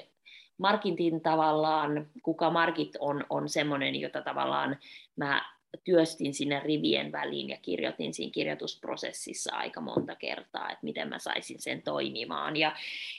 [0.57, 4.77] marketin tavallaan, kuka markit on, on semmoinen, jota tavallaan
[5.15, 11.19] mä työstin sinne rivien väliin ja kirjoitin siinä kirjoitusprosessissa aika monta kertaa, että miten mä
[11.19, 12.57] saisin sen toimimaan.
[12.57, 12.75] Ja,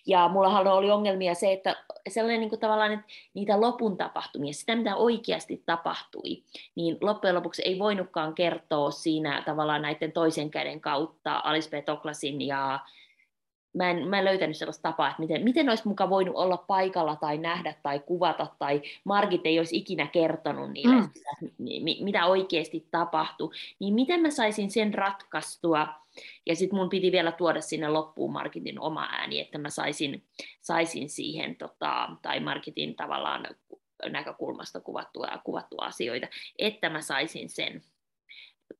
[0.06, 1.76] ja mulla oli ongelmia se, että
[2.08, 6.42] sellainen niin kuin tavallaan, että niitä lopun tapahtumia, sitä mitä oikeasti tapahtui,
[6.74, 11.84] niin loppujen lopuksi ei voinutkaan kertoa siinä tavallaan näiden toisen käden kautta Alice B.
[11.84, 12.80] Toklasin ja
[13.72, 17.16] mä en, mä en löytänyt sellaista tapaa, että miten, miten olisi muka voinut olla paikalla
[17.16, 21.08] tai nähdä tai kuvata, tai Margit ei olisi ikinä kertonut niille, mm.
[21.14, 21.30] sitä,
[22.04, 25.88] mitä oikeasti tapahtui, niin miten mä saisin sen ratkaistua,
[26.46, 30.24] ja sitten mun piti vielä tuoda sinne loppuun Margitin oma ääni, että mä saisin,
[30.60, 33.46] saisin siihen, tota, tai Margitin tavallaan
[34.08, 37.82] näkökulmasta kuvattua, kuvattua asioita, että mä saisin sen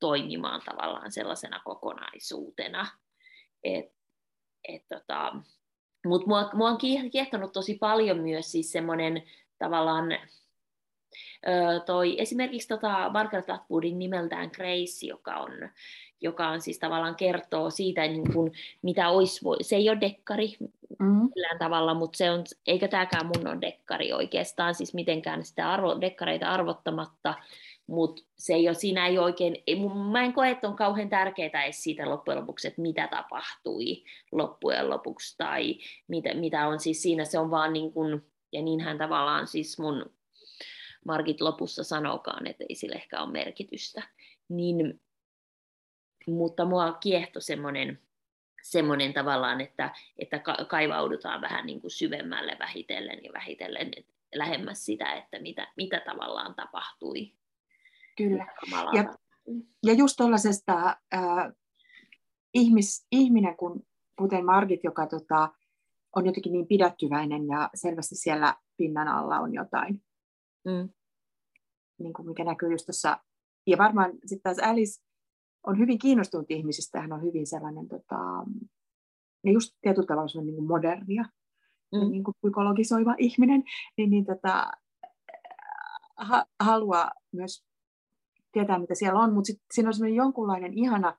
[0.01, 2.87] toimimaan tavallaan sellaisena kokonaisuutena.
[3.65, 4.00] Et,
[4.69, 5.33] et tota,
[6.07, 6.79] mutta mua, mua on
[7.11, 9.23] kiehtonut tosi paljon myös siis semmoinen
[9.59, 15.51] tavallaan ö, toi, esimerkiksi tota Margaret Atwoodin nimeltään Grace, joka on,
[16.21, 18.53] joka on siis tavallaan kertoo siitä, niin kuin,
[18.83, 21.29] mitä olisi, se ei ole dekkari mm-hmm.
[21.35, 26.01] millään tavalla, mutta se on, eikä tämäkään mun on dekkari oikeastaan, siis mitenkään sitä arvo,
[26.01, 27.35] dekkareita arvottamatta,
[27.91, 29.77] mutta se ei ole, siinä ei oikein, ei,
[30.13, 34.91] mä en koe, että on kauhean tärkeää edes siitä loppujen lopuksi, että mitä tapahtui loppujen
[34.91, 35.79] lopuksi, tai
[36.09, 38.23] mitä, mitä on siis siinä, se on vaan niin kuin,
[38.53, 40.13] ja niinhän tavallaan siis mun
[41.05, 44.03] Margit lopussa sanokaan, että ei sille ehkä ole merkitystä,
[44.49, 45.01] niin,
[46.27, 47.99] mutta mua kiehto semmoinen
[48.63, 53.91] semmoinen tavallaan, että, että kaivaudutaan vähän niin kuin syvemmälle vähitellen ja vähitellen
[54.35, 57.40] lähemmäs sitä, että mitä, mitä tavallaan tapahtui.
[58.17, 58.47] Kyllä.
[58.93, 59.15] Ja,
[59.83, 61.53] ja just tuollaisesta äh,
[62.55, 63.83] ihmis, ihminen, kun,
[64.19, 65.49] kuten Margit, joka tota,
[66.17, 70.03] on jotenkin niin pidättyväinen ja selvästi siellä pinnan alla on jotain,
[70.65, 70.89] mm.
[71.99, 73.19] niin kuin mikä näkyy just tuossa.
[73.67, 75.03] Ja varmaan sitten taas Alice
[75.67, 78.17] on hyvin kiinnostunut ihmisistä, hän on hyvin sellainen, tota,
[79.43, 81.25] niin just tietyllä tavalla se on niin kuin modernia,
[81.93, 82.11] mm.
[82.11, 83.65] niin kuin psykologisoiva ihminen,
[83.97, 84.71] niin, niin tota,
[86.17, 87.65] ha, haluaa myös
[88.53, 91.19] tietää, mitä siellä on, mutta sitten siinä on semmoinen jonkunlainen ihana,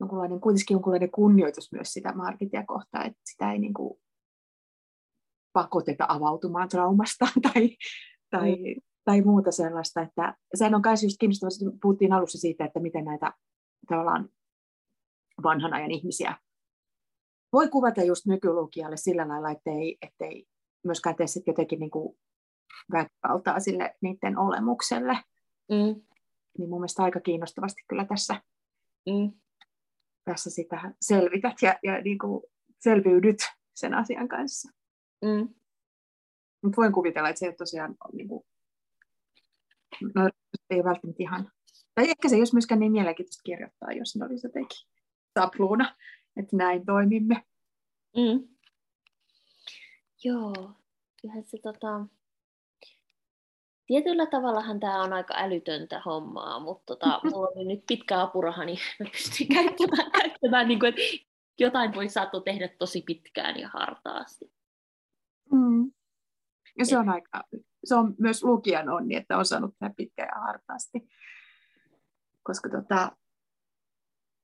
[0.00, 4.00] jonkunlainen, kuitenkin jonkunlainen kunnioitus myös sitä Margitia kohtaan, että sitä ei niin kuin
[5.52, 7.76] pakoteta avautumaan traumastaan tai,
[8.30, 8.82] tai, mm.
[9.04, 10.02] tai muuta sellaista.
[10.02, 13.32] Että sehän on myös just kiinnostavaa, puhuttiin alussa siitä, että miten näitä
[13.88, 14.28] tavallaan
[15.42, 16.36] vanhan ajan ihmisiä
[17.52, 20.46] voi kuvata just nykylukijalle sillä lailla, ettei, ettei
[20.84, 22.18] myöskään tee sitten jotenkin niin kuin
[22.92, 25.18] väkivaltaa sille niiden olemukselle.
[25.68, 26.02] Mm.
[26.58, 28.42] Niin mun mielestä aika kiinnostavasti kyllä tässä,
[29.06, 29.40] mm.
[30.24, 32.42] tässä sitä selvität ja, ja niin kuin
[32.78, 33.38] selviydyt
[33.74, 34.70] sen asian kanssa.
[35.22, 35.54] Mm.
[36.62, 38.44] Mutta voin kuvitella, että se ei tosiaan ole, niin kuin,
[40.14, 40.30] no,
[40.70, 41.50] ei välttämättä ihan,
[41.94, 44.88] tai ehkä se ei olisi myöskään niin mielenkiintoista kirjoittaa, jos ne olisi jotenkin
[45.38, 45.96] sapluuna,
[46.36, 47.44] että näin toimimme.
[48.16, 48.48] Mm.
[50.24, 50.52] Joo,
[51.20, 52.06] kyllähän se tota,
[53.90, 58.78] tietyllä tavallahan tämä on aika älytöntä hommaa, mutta tota, mulla on nyt pitkä apuraha, niin
[59.00, 61.00] mä pystyn käyttämään, käyttämään niin kuin, että
[61.58, 64.52] jotain voi saattaa tehdä tosi pitkään ja hartaasti.
[65.52, 65.92] Mm.
[66.78, 67.42] Ja se on, aika,
[67.84, 71.08] se on myös lukijan onni, että on saanut tehdä pitkään ja hartaasti.
[72.42, 73.16] Koska tota,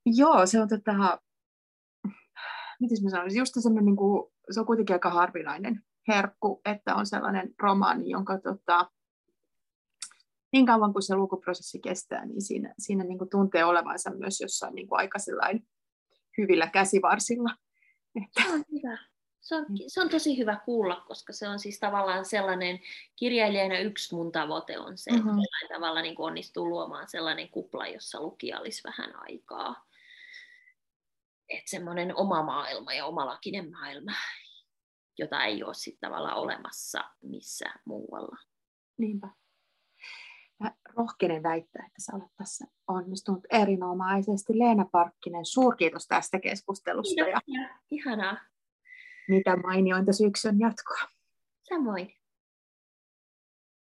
[0.06, 1.20] joo, se on tota,
[2.80, 7.06] miten mä sanoisin, just semmoinen, niin kuin, se on kuitenkin aika harvinainen herkku, että on
[7.06, 8.90] sellainen romaani, jonka tota,
[10.56, 14.74] niin kauan kuin se lukuprosessi kestää, niin siinä, siinä niin kuin tuntee olevansa myös jossain
[14.74, 15.18] niin kuin aika
[16.38, 17.50] hyvillä käsivarsilla.
[18.24, 18.42] Että...
[18.42, 18.98] Se on hyvä.
[19.40, 22.80] Se on, se on tosi hyvä kuulla, koska se on siis tavallaan sellainen,
[23.16, 25.38] kirjailijana yksi mun tavoite on se, mm-hmm.
[25.38, 29.86] että tavalla niin onnistuu luomaan sellainen kupla, jossa lukija olisi vähän aikaa.
[31.48, 34.12] Että semmoinen oma maailma ja omalakinen maailma,
[35.18, 38.36] jota ei ole sitten tavallaan olemassa missä muualla.
[38.98, 39.28] Niinpä.
[40.58, 44.58] Mä rohkenen väittää, että sä olet tässä onnistunut erinomaisesti.
[44.58, 47.24] Leena Parkkinen, suurkiitos tästä keskustelusta.
[47.24, 48.36] Kiitos, ja ihanaa.
[49.28, 51.08] Mitä mainiointa syksyn jatkoa.
[51.62, 52.15] Samoin.